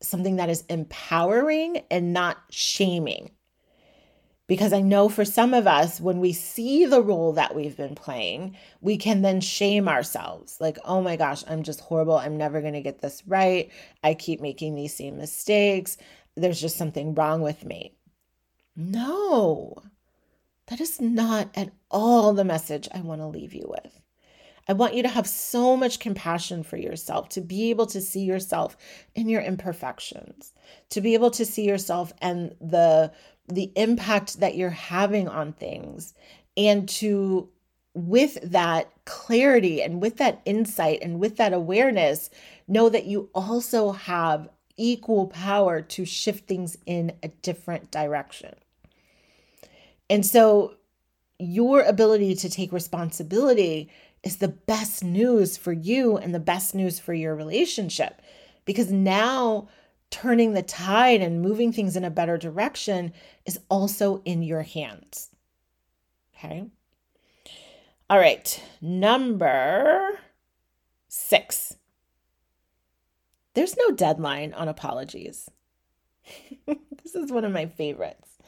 something 0.00 0.36
that 0.36 0.50
is 0.50 0.64
empowering 0.68 1.82
and 1.90 2.12
not 2.12 2.38
shaming. 2.50 3.30
Because 4.52 4.74
I 4.74 4.82
know 4.82 5.08
for 5.08 5.24
some 5.24 5.54
of 5.54 5.66
us, 5.66 5.98
when 5.98 6.20
we 6.20 6.34
see 6.34 6.84
the 6.84 7.00
role 7.00 7.32
that 7.32 7.54
we've 7.54 7.74
been 7.74 7.94
playing, 7.94 8.54
we 8.82 8.98
can 8.98 9.22
then 9.22 9.40
shame 9.40 9.88
ourselves 9.88 10.58
like, 10.60 10.76
oh 10.84 11.00
my 11.00 11.16
gosh, 11.16 11.42
I'm 11.48 11.62
just 11.62 11.80
horrible. 11.80 12.18
I'm 12.18 12.36
never 12.36 12.60
going 12.60 12.74
to 12.74 12.82
get 12.82 13.00
this 13.00 13.22
right. 13.26 13.70
I 14.04 14.12
keep 14.12 14.42
making 14.42 14.74
these 14.74 14.94
same 14.94 15.16
mistakes. 15.16 15.96
There's 16.36 16.60
just 16.60 16.76
something 16.76 17.14
wrong 17.14 17.40
with 17.40 17.64
me. 17.64 17.94
No, 18.76 19.82
that 20.66 20.82
is 20.82 21.00
not 21.00 21.48
at 21.54 21.72
all 21.90 22.34
the 22.34 22.44
message 22.44 22.90
I 22.94 23.00
want 23.00 23.22
to 23.22 23.28
leave 23.28 23.54
you 23.54 23.64
with. 23.66 24.02
I 24.68 24.74
want 24.74 24.94
you 24.94 25.02
to 25.02 25.08
have 25.08 25.26
so 25.26 25.78
much 25.78 25.98
compassion 25.98 26.62
for 26.62 26.76
yourself, 26.76 27.30
to 27.30 27.40
be 27.40 27.70
able 27.70 27.86
to 27.86 28.02
see 28.02 28.24
yourself 28.24 28.76
in 29.14 29.30
your 29.30 29.40
imperfections, 29.40 30.52
to 30.90 31.00
be 31.00 31.14
able 31.14 31.30
to 31.30 31.46
see 31.46 31.64
yourself 31.64 32.12
and 32.20 32.54
the 32.60 33.12
the 33.54 33.72
impact 33.76 34.40
that 34.40 34.56
you're 34.56 34.70
having 34.70 35.28
on 35.28 35.52
things 35.52 36.14
and 36.56 36.88
to 36.88 37.48
with 37.94 38.38
that 38.42 38.90
clarity 39.04 39.82
and 39.82 40.00
with 40.00 40.16
that 40.16 40.40
insight 40.44 40.98
and 41.02 41.20
with 41.20 41.36
that 41.36 41.52
awareness 41.52 42.30
know 42.66 42.88
that 42.88 43.04
you 43.04 43.28
also 43.34 43.92
have 43.92 44.48
equal 44.76 45.26
power 45.26 45.82
to 45.82 46.04
shift 46.04 46.46
things 46.46 46.78
in 46.86 47.12
a 47.22 47.28
different 47.28 47.90
direction. 47.90 48.54
And 50.08 50.24
so 50.24 50.74
your 51.38 51.82
ability 51.82 52.34
to 52.36 52.48
take 52.48 52.72
responsibility 52.72 53.90
is 54.22 54.36
the 54.36 54.48
best 54.48 55.02
news 55.02 55.56
for 55.56 55.72
you 55.72 56.16
and 56.16 56.34
the 56.34 56.40
best 56.40 56.74
news 56.74 56.98
for 56.98 57.12
your 57.12 57.34
relationship 57.34 58.22
because 58.64 58.90
now 58.92 59.68
turning 60.12 60.52
the 60.52 60.62
tide 60.62 61.20
and 61.20 61.42
moving 61.42 61.72
things 61.72 61.96
in 61.96 62.04
a 62.04 62.10
better 62.10 62.38
direction 62.38 63.12
is 63.46 63.58
also 63.68 64.22
in 64.24 64.42
your 64.42 64.62
hands. 64.62 65.30
Okay. 66.36 66.68
All 68.08 68.18
right. 68.18 68.62
Number 68.80 70.18
six. 71.08 71.76
There's 73.54 73.76
no 73.76 73.90
deadline 73.90 74.54
on 74.54 74.68
apologies. 74.68 75.50
this 76.66 77.14
is 77.14 77.32
one 77.32 77.44
of 77.44 77.52
my 77.52 77.66
favorites 77.66 78.38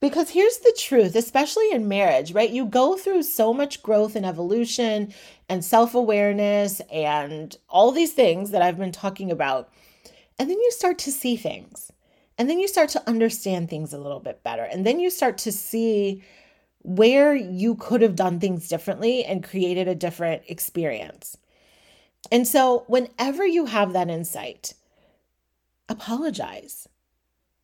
Because 0.00 0.30
here's 0.30 0.58
the 0.58 0.76
truth, 0.78 1.16
especially 1.16 1.70
in 1.72 1.88
marriage, 1.88 2.32
right? 2.32 2.50
You 2.50 2.66
go 2.66 2.96
through 2.96 3.22
so 3.22 3.54
much 3.54 3.82
growth 3.82 4.16
and 4.16 4.26
evolution 4.26 5.14
and 5.48 5.64
self 5.64 5.94
awareness 5.94 6.80
and 6.92 7.56
all 7.68 7.92
these 7.92 8.12
things 8.12 8.50
that 8.50 8.62
I've 8.62 8.78
been 8.78 8.92
talking 8.92 9.30
about. 9.30 9.70
And 10.38 10.50
then 10.50 10.58
you 10.58 10.70
start 10.72 10.98
to 11.00 11.12
see 11.12 11.36
things. 11.36 11.90
And 12.36 12.50
then 12.50 12.58
you 12.58 12.66
start 12.66 12.88
to 12.90 13.08
understand 13.08 13.70
things 13.70 13.92
a 13.92 13.98
little 13.98 14.20
bit 14.20 14.42
better. 14.42 14.64
And 14.64 14.84
then 14.84 14.98
you 14.98 15.10
start 15.10 15.38
to 15.38 15.52
see 15.52 16.24
where 16.82 17.34
you 17.34 17.76
could 17.76 18.02
have 18.02 18.16
done 18.16 18.40
things 18.40 18.68
differently 18.68 19.24
and 19.24 19.44
created 19.44 19.88
a 19.88 19.94
different 19.94 20.42
experience. 20.48 21.36
And 22.32 22.48
so, 22.48 22.84
whenever 22.88 23.46
you 23.46 23.66
have 23.66 23.92
that 23.92 24.10
insight, 24.10 24.74
apologize 25.88 26.88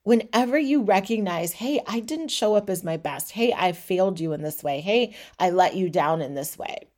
whenever 0.02 0.59
you 0.59 0.83
recognize, 0.83 1.52
hey, 1.52 1.80
I 1.87 2.00
didn't 2.00 2.28
show 2.28 2.54
up 2.54 2.70
as 2.70 2.83
my 2.83 2.96
best. 2.96 3.33
Hey, 3.33 3.52
I 3.52 3.72
failed 3.72 4.18
you 4.18 4.33
in 4.33 4.42
this 4.42 4.62
way. 4.62 4.80
Hey, 4.80 5.14
I 5.38 5.50
let 5.50 5.76
you 5.76 5.88
down 5.88 6.22
in 6.22 6.35
this 6.35 6.59
way. 6.59 6.88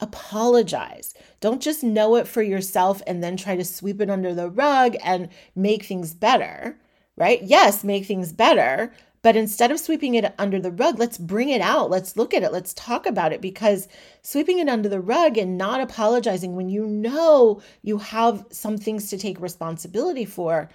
Apologize. 0.00 1.14
Don't 1.40 1.62
just 1.62 1.82
know 1.82 2.16
it 2.16 2.28
for 2.28 2.42
yourself 2.42 3.02
and 3.06 3.22
then 3.22 3.36
try 3.36 3.56
to 3.56 3.64
sweep 3.64 4.00
it 4.00 4.10
under 4.10 4.34
the 4.34 4.48
rug 4.48 4.96
and 5.02 5.28
make 5.56 5.84
things 5.84 6.14
better, 6.14 6.78
right? 7.16 7.42
Yes, 7.42 7.82
make 7.82 8.06
things 8.06 8.32
better. 8.32 8.92
But 9.22 9.34
instead 9.34 9.72
of 9.72 9.80
sweeping 9.80 10.14
it 10.14 10.32
under 10.38 10.60
the 10.60 10.70
rug, 10.70 10.98
let's 10.98 11.18
bring 11.18 11.48
it 11.48 11.60
out. 11.60 11.90
Let's 11.90 12.16
look 12.16 12.32
at 12.32 12.44
it. 12.44 12.52
Let's 12.52 12.72
talk 12.74 13.04
about 13.06 13.32
it 13.32 13.40
because 13.40 13.88
sweeping 14.22 14.60
it 14.60 14.68
under 14.68 14.88
the 14.88 15.00
rug 15.00 15.36
and 15.36 15.58
not 15.58 15.80
apologizing 15.80 16.54
when 16.54 16.68
you 16.68 16.86
know 16.86 17.60
you 17.82 17.98
have 17.98 18.46
some 18.50 18.78
things 18.78 19.10
to 19.10 19.18
take 19.18 19.40
responsibility 19.40 20.24
for 20.24 20.70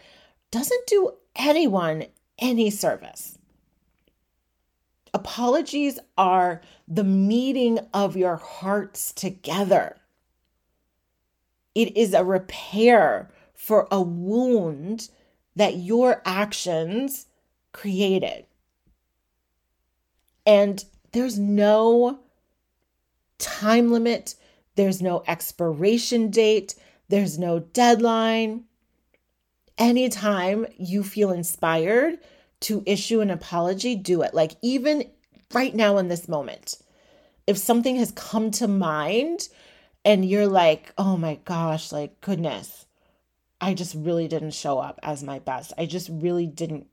doesn't 0.51 0.87
do 0.87 1.11
anyone 1.37 2.05
any 2.37 2.69
service. 2.69 3.37
Apologies 5.13 5.99
are 6.17 6.61
the 6.87 7.03
meeting 7.03 7.79
of 7.93 8.17
your 8.17 8.37
hearts 8.37 9.11
together. 9.11 9.97
It 11.75 11.95
is 11.95 12.13
a 12.13 12.23
repair 12.23 13.31
for 13.53 13.87
a 13.91 14.01
wound 14.01 15.09
that 15.55 15.77
your 15.77 16.21
actions 16.25 17.27
created. 17.71 18.45
And 20.45 20.83
there's 21.11 21.37
no 21.37 22.19
time 23.37 23.91
limit, 23.91 24.35
there's 24.75 25.01
no 25.01 25.23
expiration 25.27 26.29
date, 26.29 26.75
there's 27.09 27.37
no 27.37 27.59
deadline 27.59 28.63
anytime 29.77 30.65
you 30.77 31.03
feel 31.03 31.31
inspired 31.31 32.19
to 32.63 32.83
issue 32.85 33.21
an 33.21 33.29
apology, 33.29 33.95
do 33.95 34.21
it. 34.21 34.33
Like, 34.33 34.53
even 34.61 35.09
right 35.53 35.73
now 35.73 35.97
in 35.97 36.07
this 36.07 36.27
moment, 36.27 36.75
if 37.47 37.57
something 37.57 37.95
has 37.97 38.11
come 38.11 38.51
to 38.51 38.67
mind 38.67 39.49
and 40.05 40.25
you're 40.25 40.47
like, 40.47 40.93
oh 40.97 41.17
my 41.17 41.35
gosh, 41.45 41.91
like, 41.91 42.19
goodness, 42.21 42.85
I 43.61 43.73
just 43.73 43.95
really 43.95 44.27
didn't 44.27 44.51
show 44.51 44.79
up 44.79 44.99
as 45.03 45.23
my 45.23 45.39
best. 45.39 45.73
I 45.77 45.85
just 45.85 46.09
really 46.11 46.47
didn't, 46.47 46.87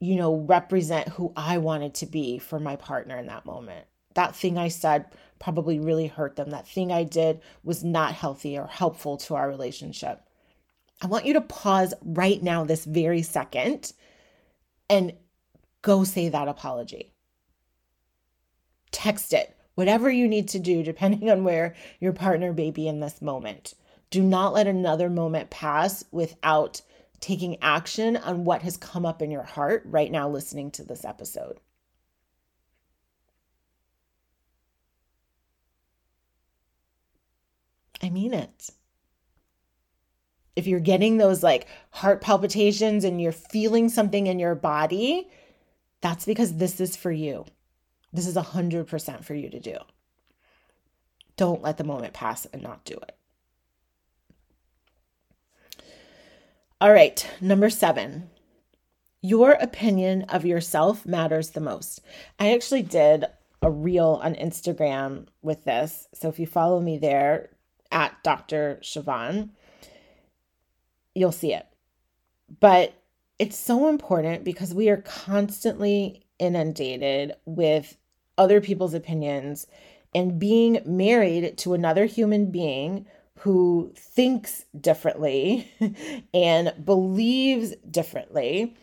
you 0.00 0.16
know, 0.16 0.36
represent 0.36 1.08
who 1.08 1.32
I 1.36 1.58
wanted 1.58 1.94
to 1.94 2.06
be 2.06 2.38
for 2.38 2.60
my 2.60 2.76
partner 2.76 3.16
in 3.18 3.26
that 3.26 3.46
moment. 3.46 3.86
That 4.14 4.36
thing 4.36 4.58
I 4.58 4.68
said 4.68 5.06
probably 5.40 5.80
really 5.80 6.06
hurt 6.06 6.36
them. 6.36 6.50
That 6.50 6.68
thing 6.68 6.92
I 6.92 7.02
did 7.02 7.40
was 7.64 7.82
not 7.82 8.14
healthy 8.14 8.56
or 8.56 8.66
helpful 8.66 9.16
to 9.18 9.34
our 9.34 9.48
relationship. 9.48 10.20
I 11.02 11.06
want 11.08 11.26
you 11.26 11.32
to 11.34 11.40
pause 11.40 11.92
right 12.02 12.40
now, 12.42 12.64
this 12.64 12.84
very 12.84 13.22
second, 13.22 13.92
and 14.94 15.12
go 15.82 16.04
say 16.04 16.28
that 16.28 16.46
apology. 16.46 17.12
Text 18.92 19.32
it, 19.32 19.56
whatever 19.74 20.08
you 20.08 20.28
need 20.28 20.48
to 20.50 20.60
do, 20.60 20.84
depending 20.84 21.28
on 21.30 21.42
where 21.42 21.74
your 21.98 22.12
partner 22.12 22.52
may 22.52 22.70
be 22.70 22.86
in 22.86 23.00
this 23.00 23.20
moment. 23.20 23.74
Do 24.10 24.22
not 24.22 24.52
let 24.52 24.68
another 24.68 25.10
moment 25.10 25.50
pass 25.50 26.04
without 26.12 26.80
taking 27.18 27.60
action 27.60 28.16
on 28.16 28.44
what 28.44 28.62
has 28.62 28.76
come 28.76 29.04
up 29.04 29.20
in 29.20 29.32
your 29.32 29.42
heart 29.42 29.82
right 29.86 30.12
now, 30.12 30.28
listening 30.28 30.70
to 30.72 30.84
this 30.84 31.04
episode. 31.04 31.58
I 38.00 38.10
mean 38.10 38.32
it 38.32 38.70
if 40.56 40.66
you're 40.66 40.80
getting 40.80 41.16
those 41.16 41.42
like 41.42 41.66
heart 41.90 42.20
palpitations 42.20 43.04
and 43.04 43.20
you're 43.20 43.32
feeling 43.32 43.88
something 43.88 44.26
in 44.26 44.38
your 44.38 44.54
body, 44.54 45.28
that's 46.00 46.24
because 46.24 46.56
this 46.56 46.80
is 46.80 46.96
for 46.96 47.10
you. 47.12 47.44
This 48.12 48.26
is 48.26 48.36
100% 48.36 49.24
for 49.24 49.34
you 49.34 49.50
to 49.50 49.58
do. 49.58 49.76
Don't 51.36 51.62
let 51.62 51.78
the 51.78 51.84
moment 51.84 52.12
pass 52.12 52.46
and 52.46 52.62
not 52.62 52.84
do 52.84 52.94
it. 52.94 53.16
All 56.80 56.92
right, 56.92 57.28
number 57.40 57.70
seven. 57.70 58.30
Your 59.20 59.52
opinion 59.52 60.26
of 60.28 60.44
yourself 60.44 61.06
matters 61.06 61.50
the 61.50 61.60
most. 61.60 62.02
I 62.38 62.52
actually 62.52 62.82
did 62.82 63.24
a 63.62 63.70
reel 63.70 64.20
on 64.22 64.34
Instagram 64.34 65.26
with 65.40 65.64
this. 65.64 66.06
So 66.12 66.28
if 66.28 66.38
you 66.38 66.46
follow 66.46 66.80
me 66.80 66.98
there 66.98 67.48
at 67.90 68.22
Dr. 68.22 68.78
Chavonne, 68.82 69.48
you'll 71.14 71.32
see 71.32 71.52
it. 71.52 71.66
But 72.60 72.94
it's 73.38 73.58
so 73.58 73.88
important 73.88 74.44
because 74.44 74.74
we 74.74 74.88
are 74.88 74.98
constantly 74.98 76.24
inundated 76.38 77.32
with 77.44 77.96
other 78.36 78.60
people's 78.60 78.94
opinions 78.94 79.66
and 80.14 80.38
being 80.38 80.80
married 80.84 81.56
to 81.58 81.74
another 81.74 82.04
human 82.06 82.50
being 82.50 83.06
who 83.38 83.92
thinks 83.96 84.64
differently 84.80 85.70
and 86.34 86.72
believes 86.84 87.74
differently 87.90 88.76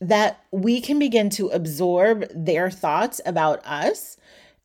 that 0.00 0.44
we 0.50 0.80
can 0.80 0.98
begin 0.98 1.30
to 1.30 1.48
absorb 1.48 2.26
their 2.34 2.70
thoughts 2.70 3.20
about 3.24 3.64
us 3.64 4.16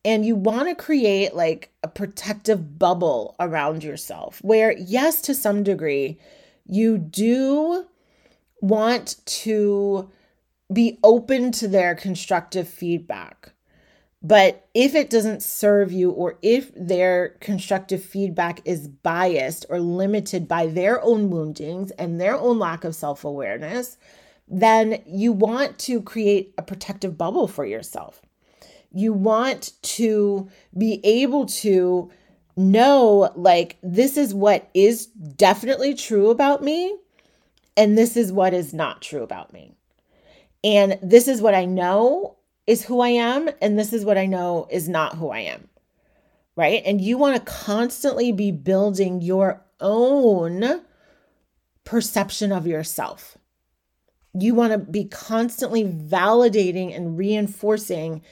and 0.04 0.26
you 0.26 0.34
want 0.34 0.68
to 0.68 0.74
create 0.74 1.34
like 1.34 1.72
a 1.82 1.88
protective 1.88 2.78
bubble 2.78 3.34
around 3.40 3.84
yourself 3.84 4.40
where 4.42 4.72
yes 4.72 5.22
to 5.22 5.34
some 5.34 5.62
degree 5.62 6.18
you 6.72 6.96
do 6.96 7.86
want 8.62 9.16
to 9.26 10.10
be 10.72 10.98
open 11.04 11.52
to 11.52 11.68
their 11.68 11.94
constructive 11.94 12.66
feedback. 12.66 13.52
But 14.22 14.68
if 14.72 14.94
it 14.94 15.10
doesn't 15.10 15.42
serve 15.42 15.92
you, 15.92 16.12
or 16.12 16.38
if 16.40 16.70
their 16.74 17.30
constructive 17.40 18.02
feedback 18.02 18.62
is 18.64 18.88
biased 18.88 19.66
or 19.68 19.80
limited 19.80 20.48
by 20.48 20.66
their 20.66 21.02
own 21.02 21.28
woundings 21.28 21.90
and 21.92 22.18
their 22.18 22.36
own 22.36 22.58
lack 22.58 22.84
of 22.84 22.94
self 22.94 23.24
awareness, 23.24 23.98
then 24.48 25.02
you 25.06 25.32
want 25.32 25.78
to 25.80 26.00
create 26.00 26.54
a 26.56 26.62
protective 26.62 27.18
bubble 27.18 27.48
for 27.48 27.66
yourself. 27.66 28.22
You 28.92 29.12
want 29.12 29.72
to 29.82 30.48
be 30.76 31.00
able 31.04 31.46
to 31.46 32.10
know 32.56 33.32
like 33.34 33.78
this 33.82 34.16
is 34.16 34.34
what 34.34 34.68
is 34.74 35.06
definitely 35.06 35.94
true 35.94 36.30
about 36.30 36.62
me 36.62 36.96
and 37.76 37.96
this 37.96 38.16
is 38.16 38.32
what 38.32 38.52
is 38.52 38.74
not 38.74 39.02
true 39.02 39.22
about 39.22 39.52
me. 39.52 39.74
And 40.64 40.98
this 41.02 41.28
is 41.28 41.40
what 41.40 41.54
I 41.54 41.64
know 41.64 42.36
is 42.66 42.84
who 42.84 43.00
I 43.00 43.08
am 43.08 43.48
and 43.60 43.78
this 43.78 43.92
is 43.92 44.04
what 44.04 44.18
I 44.18 44.26
know 44.26 44.68
is 44.70 44.88
not 44.88 45.16
who 45.16 45.30
I 45.30 45.40
am. 45.40 45.68
Right? 46.54 46.82
And 46.84 47.00
you 47.00 47.16
want 47.16 47.36
to 47.36 47.52
constantly 47.52 48.30
be 48.30 48.50
building 48.52 49.22
your 49.22 49.64
own 49.80 50.82
perception 51.84 52.52
of 52.52 52.66
yourself. 52.66 53.38
You 54.34 54.54
want 54.54 54.72
to 54.72 54.78
be 54.78 55.04
constantly 55.06 55.84
validating 55.84 56.94
and 56.94 57.16
reinforcing 57.16 58.22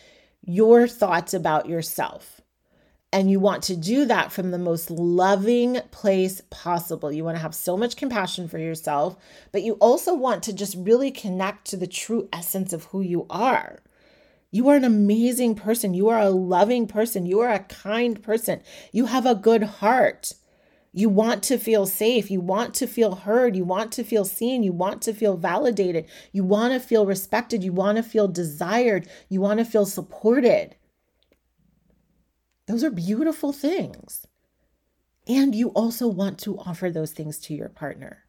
your 0.43 0.87
thoughts 0.87 1.35
about 1.35 1.69
yourself. 1.69 2.40
And 3.13 3.29
you 3.29 3.41
want 3.41 3.65
to 3.65 3.77
do 3.77 4.05
that 4.05 4.31
from 4.31 4.53
the 4.53 4.59
most 4.59 4.89
loving 4.89 5.81
place 5.91 6.43
possible. 6.51 7.11
You 7.11 7.25
want 7.25 7.37
to 7.37 7.43
have 7.43 7.57
so 7.57 7.77
much 7.77 7.97
compassion 7.97 8.47
for 8.47 8.59
yourself, 8.59 9.17
but 9.51 9.63
you 9.63 9.73
also 9.75 10.15
want 10.15 10.45
to 10.45 10.53
just 10.53 10.77
really 10.79 11.11
connect 11.11 11.67
to 11.69 11.77
the 11.77 11.89
true 11.89 12.29
essence 12.33 12.73
of 12.73 12.85
who 12.85 13.01
you 13.01 13.27
are. 13.29 13.81
You 14.53 14.69
are 14.69 14.77
an 14.77 14.85
amazing 14.85 15.57
person. 15.57 15.95
You 15.95 16.09
are 16.09 16.21
a 16.21 16.31
loving 16.31 16.87
person. 16.87 17.27
You 17.27 17.41
are 17.41 17.53
a 17.53 17.61
kind 17.61 18.23
person. 18.23 18.61
You 18.93 19.07
have 19.07 19.27
a 19.27 19.35
good 19.35 19.63
heart. 19.63 20.35
You 20.93 21.09
want 21.09 21.45
to 21.45 21.59
feel 21.59 21.87
safe. 21.87 22.31
You 22.31 22.41
want 22.41 22.75
to 22.75 22.87
feel 22.89 23.15
heard. 23.15 23.55
You 23.57 23.65
want 23.65 23.93
to 23.93 24.05
feel 24.05 24.25
seen. 24.25 24.65
You 24.65 24.73
want 24.73 25.03
to 25.03 25.15
feel 25.15 25.37
validated. 25.37 26.07
You 26.33 26.43
want 26.43 26.73
to 26.73 26.81
feel 26.81 27.07
respected. 27.07 27.63
You 27.63 27.73
want 27.73 27.97
to 27.97 28.03
feel 28.03 28.27
desired. 28.27 29.09
You 29.29 29.41
want 29.41 29.59
to 29.59 29.65
feel 29.65 29.87
supported. 29.87 30.75
Those 32.71 32.85
are 32.85 32.91
beautiful 32.91 33.53
things. 33.53 34.29
And 35.27 35.57
you 35.57 35.71
also 35.71 36.07
want 36.07 36.39
to 36.41 36.57
offer 36.57 36.89
those 36.89 37.11
things 37.11 37.41
to 37.41 37.55
your 37.55 37.69
partner. 37.69 38.27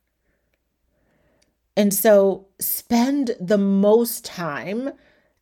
And 1.77 1.93
so 1.93 2.47
spend 2.59 3.35
the 3.39 3.59
most 3.59 4.25
time 4.25 4.93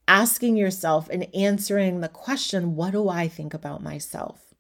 asking 0.06 0.58
yourself 0.58 1.08
and 1.10 1.34
answering 1.34 2.02
the 2.02 2.10
question 2.10 2.76
what 2.76 2.92
do 2.92 3.08
I 3.08 3.30
think 3.30 3.54
about 3.54 3.82
myself? 3.82 4.54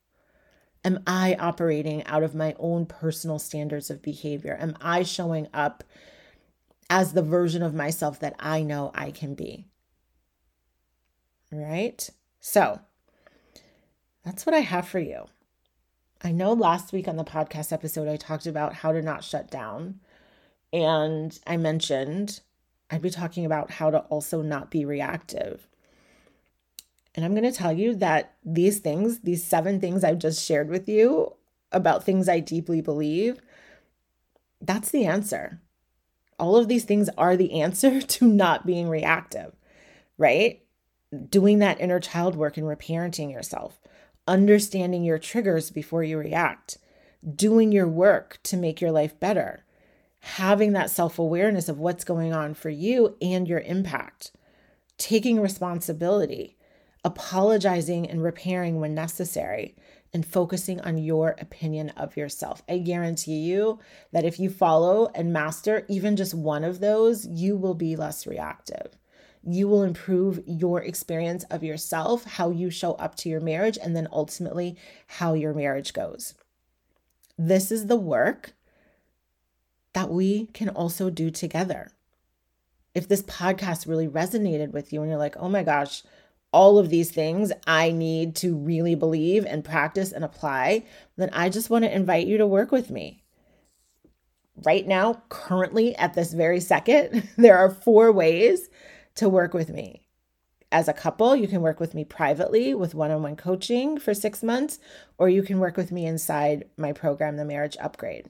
Am 0.85 1.03
I 1.05 1.35
operating 1.37 2.05
out 2.05 2.23
of 2.23 2.33
my 2.33 2.55
own 2.59 2.85
personal 2.85 3.39
standards 3.39 3.89
of 3.89 4.01
behavior? 4.01 4.55
Am 4.57 4.77
I 4.79 5.03
showing 5.03 5.49
up 5.53 5.83
as 6.89 7.11
the 7.11 7.23
version 7.23 7.61
of 7.61 7.73
myself 7.73 8.21
that 8.21 8.37
I 8.39 8.63
know 8.63 8.91
I 8.95 9.11
can 9.11 9.35
be? 9.35 9.65
Right? 11.51 12.09
So 12.39 12.79
that's 14.23 14.45
what 14.45 14.55
I 14.55 14.59
have 14.59 14.87
for 14.87 14.99
you. 14.99 15.25
I 16.21 16.31
know 16.31 16.53
last 16.53 16.91
week 16.91 17.07
on 17.07 17.15
the 17.15 17.23
podcast 17.23 17.71
episode, 17.71 18.07
I 18.07 18.17
talked 18.17 18.45
about 18.45 18.73
how 18.73 18.91
to 18.91 19.01
not 19.01 19.23
shut 19.23 19.49
down. 19.49 19.99
And 20.73 21.37
I 21.47 21.57
mentioned 21.57 22.41
I'd 22.91 23.01
be 23.01 23.09
talking 23.09 23.45
about 23.45 23.71
how 23.71 23.91
to 23.91 23.99
also 23.99 24.41
not 24.41 24.71
be 24.71 24.83
reactive. 24.83 25.67
And 27.15 27.23
I'm 27.23 27.33
going 27.33 27.43
to 27.43 27.57
tell 27.57 27.73
you 27.73 27.95
that 27.95 28.33
these 28.43 28.79
things, 28.79 29.19
these 29.19 29.43
seven 29.43 29.79
things 29.79 30.03
I've 30.03 30.19
just 30.19 30.43
shared 30.45 30.69
with 30.69 30.87
you 30.87 31.33
about 31.71 32.03
things 32.03 32.27
I 32.27 32.39
deeply 32.39 32.81
believe, 32.81 33.39
that's 34.61 34.89
the 34.89 35.05
answer. 35.05 35.61
All 36.37 36.55
of 36.55 36.67
these 36.67 36.85
things 36.85 37.09
are 37.17 37.35
the 37.35 37.61
answer 37.61 38.01
to 38.15 38.27
not 38.27 38.65
being 38.65 38.89
reactive, 38.89 39.53
right? 40.17 40.61
Doing 41.29 41.59
that 41.59 41.79
inner 41.79 41.99
child 41.99 42.35
work 42.35 42.57
and 42.57 42.65
reparenting 42.65 43.31
yourself, 43.31 43.79
understanding 44.29 45.03
your 45.03 45.17
triggers 45.17 45.71
before 45.71 46.03
you 46.03 46.17
react, 46.17 46.77
doing 47.35 47.71
your 47.71 47.87
work 47.87 48.39
to 48.43 48.55
make 48.55 48.79
your 48.79 48.91
life 48.91 49.19
better, 49.19 49.65
having 50.19 50.71
that 50.73 50.91
self 50.91 51.17
awareness 51.17 51.67
of 51.67 51.79
what's 51.79 52.03
going 52.03 52.31
on 52.31 52.53
for 52.53 52.69
you 52.69 53.17
and 53.21 53.47
your 53.47 53.59
impact, 53.61 54.31
taking 54.97 55.41
responsibility, 55.41 56.55
apologizing 57.03 58.07
and 58.07 58.23
repairing 58.23 58.79
when 58.79 58.93
necessary, 58.93 59.75
and 60.13 60.25
focusing 60.25 60.79
on 60.81 60.97
your 60.97 61.35
opinion 61.39 61.89
of 61.97 62.15
yourself. 62.15 62.61
I 62.69 62.77
guarantee 62.77 63.39
you 63.39 63.79
that 64.11 64.25
if 64.25 64.39
you 64.39 64.49
follow 64.49 65.09
and 65.15 65.33
master 65.33 65.85
even 65.89 66.15
just 66.15 66.33
one 66.33 66.63
of 66.63 66.79
those, 66.79 67.25
you 67.25 67.57
will 67.57 67.75
be 67.75 67.95
less 67.95 68.27
reactive. 68.27 68.98
You 69.43 69.67
will 69.67 69.83
improve 69.83 70.41
your 70.45 70.81
experience 70.81 71.43
of 71.45 71.63
yourself, 71.63 72.25
how 72.25 72.49
you 72.49 72.69
show 72.69 72.93
up 72.93 73.15
to 73.15 73.29
your 73.29 73.39
marriage, 73.39 73.77
and 73.81 73.95
then 73.95 74.07
ultimately 74.11 74.77
how 75.07 75.33
your 75.33 75.53
marriage 75.53 75.93
goes. 75.93 76.33
This 77.37 77.71
is 77.71 77.87
the 77.87 77.95
work 77.95 78.53
that 79.93 80.09
we 80.09 80.47
can 80.47 80.69
also 80.69 81.09
do 81.09 81.31
together. 81.31 81.91
If 82.93 83.07
this 83.07 83.21
podcast 83.23 83.87
really 83.87 84.07
resonated 84.07 84.71
with 84.71 84.91
you 84.91 85.01
and 85.01 85.09
you're 85.09 85.19
like, 85.19 85.37
oh 85.37 85.49
my 85.49 85.63
gosh, 85.63 86.03
all 86.51 86.77
of 86.77 86.89
these 86.89 87.11
things 87.11 87.51
I 87.67 87.91
need 87.91 88.35
to 88.37 88.55
really 88.55 88.95
believe 88.95 89.45
and 89.45 89.63
practice 89.63 90.11
and 90.11 90.23
apply, 90.23 90.85
then 91.15 91.29
I 91.31 91.49
just 91.49 91.69
want 91.69 91.85
to 91.85 91.95
invite 91.95 92.27
you 92.27 92.37
to 92.37 92.47
work 92.47 92.71
with 92.71 92.89
me. 92.89 93.23
Right 94.65 94.85
now, 94.85 95.21
currently 95.29 95.95
at 95.95 96.15
this 96.15 96.33
very 96.33 96.59
second, 96.59 97.29
there 97.37 97.57
are 97.57 97.69
four 97.69 98.11
ways 98.11 98.69
to 99.19 99.27
work 99.27 99.53
with 99.53 99.69
me. 99.69 100.05
As 100.71 100.87
a 100.87 100.93
couple, 100.93 101.35
you 101.35 101.47
can 101.47 101.61
work 101.61 101.79
with 101.79 101.93
me 101.93 102.05
privately 102.05 102.73
with 102.73 102.95
one 102.95 103.11
on 103.11 103.21
one 103.21 103.35
coaching 103.35 103.99
for 103.99 104.13
six 104.13 104.41
months, 104.41 104.79
or 105.17 105.27
you 105.27 105.43
can 105.43 105.59
work 105.59 105.75
with 105.75 105.91
me 105.91 106.05
inside 106.05 106.69
my 106.77 106.93
program, 106.93 107.35
The 107.35 107.43
Marriage 107.43 107.75
Upgrade. 107.81 108.29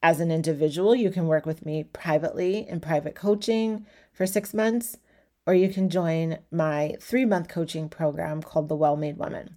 As 0.00 0.20
an 0.20 0.30
individual, 0.30 0.94
you 0.94 1.10
can 1.10 1.26
work 1.26 1.44
with 1.44 1.66
me 1.66 1.82
privately 1.82 2.68
in 2.68 2.78
private 2.78 3.16
coaching 3.16 3.84
for 4.12 4.26
six 4.26 4.54
months, 4.54 4.96
or 5.44 5.54
you 5.54 5.68
can 5.70 5.90
join 5.90 6.38
my 6.52 6.96
three 7.00 7.24
month 7.24 7.48
coaching 7.48 7.88
program 7.88 8.42
called 8.42 8.68
The 8.68 8.76
Well 8.76 8.96
Made 8.96 9.16
Woman. 9.16 9.56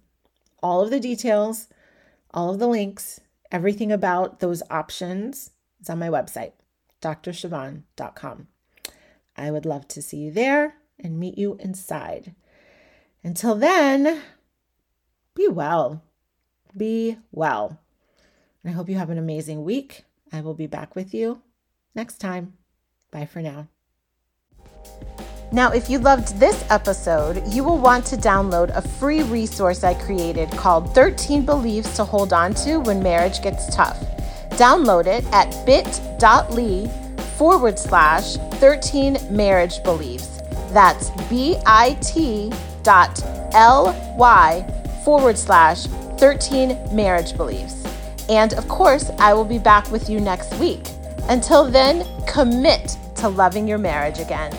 All 0.64 0.80
of 0.80 0.90
the 0.90 0.98
details, 0.98 1.68
all 2.32 2.50
of 2.50 2.58
the 2.58 2.66
links, 2.66 3.20
everything 3.52 3.92
about 3.92 4.40
those 4.40 4.64
options 4.68 5.52
is 5.80 5.88
on 5.88 6.00
my 6.00 6.08
website, 6.08 6.54
drchavonne.com. 7.00 8.48
I 9.36 9.50
would 9.50 9.66
love 9.66 9.88
to 9.88 10.02
see 10.02 10.18
you 10.18 10.30
there 10.30 10.74
and 10.98 11.18
meet 11.18 11.38
you 11.38 11.56
inside. 11.60 12.34
Until 13.24 13.54
then, 13.54 14.22
be 15.34 15.48
well. 15.48 16.02
Be 16.76 17.18
well. 17.30 17.80
I 18.64 18.70
hope 18.70 18.88
you 18.88 18.96
have 18.96 19.10
an 19.10 19.18
amazing 19.18 19.64
week. 19.64 20.04
I 20.32 20.40
will 20.40 20.54
be 20.54 20.66
back 20.66 20.94
with 20.94 21.12
you 21.12 21.42
next 21.94 22.18
time. 22.18 22.54
Bye 23.10 23.26
for 23.26 23.42
now. 23.42 23.68
Now, 25.52 25.70
if 25.70 25.90
you 25.90 25.98
loved 25.98 26.38
this 26.40 26.64
episode, 26.70 27.46
you 27.48 27.62
will 27.62 27.76
want 27.76 28.06
to 28.06 28.16
download 28.16 28.74
a 28.74 28.80
free 28.80 29.22
resource 29.22 29.84
I 29.84 29.92
created 29.92 30.50
called 30.52 30.94
13 30.94 31.44
Beliefs 31.44 31.94
to 31.96 32.04
Hold 32.04 32.32
On 32.32 32.54
to 32.54 32.78
When 32.78 33.02
Marriage 33.02 33.42
Gets 33.42 33.74
Tough. 33.74 34.00
Download 34.52 35.06
it 35.06 35.24
at 35.32 35.50
bit.ly 35.66 37.01
forward 37.36 37.78
slash 37.78 38.36
13 38.60 39.18
marriage 39.30 39.82
beliefs. 39.82 40.40
That's 40.70 41.10
bit 41.28 42.52
dot 42.82 43.22
ly 43.54 44.64
forward 45.04 45.38
slash 45.38 45.86
13 46.18 46.78
marriage 46.92 47.36
beliefs. 47.36 47.84
And 48.28 48.54
of 48.54 48.68
course, 48.68 49.10
I 49.18 49.34
will 49.34 49.44
be 49.44 49.58
back 49.58 49.90
with 49.90 50.08
you 50.08 50.20
next 50.20 50.54
week. 50.54 50.86
Until 51.28 51.70
then, 51.70 52.06
commit 52.26 52.96
to 53.16 53.28
loving 53.28 53.68
your 53.68 53.78
marriage 53.78 54.18
again. 54.18 54.52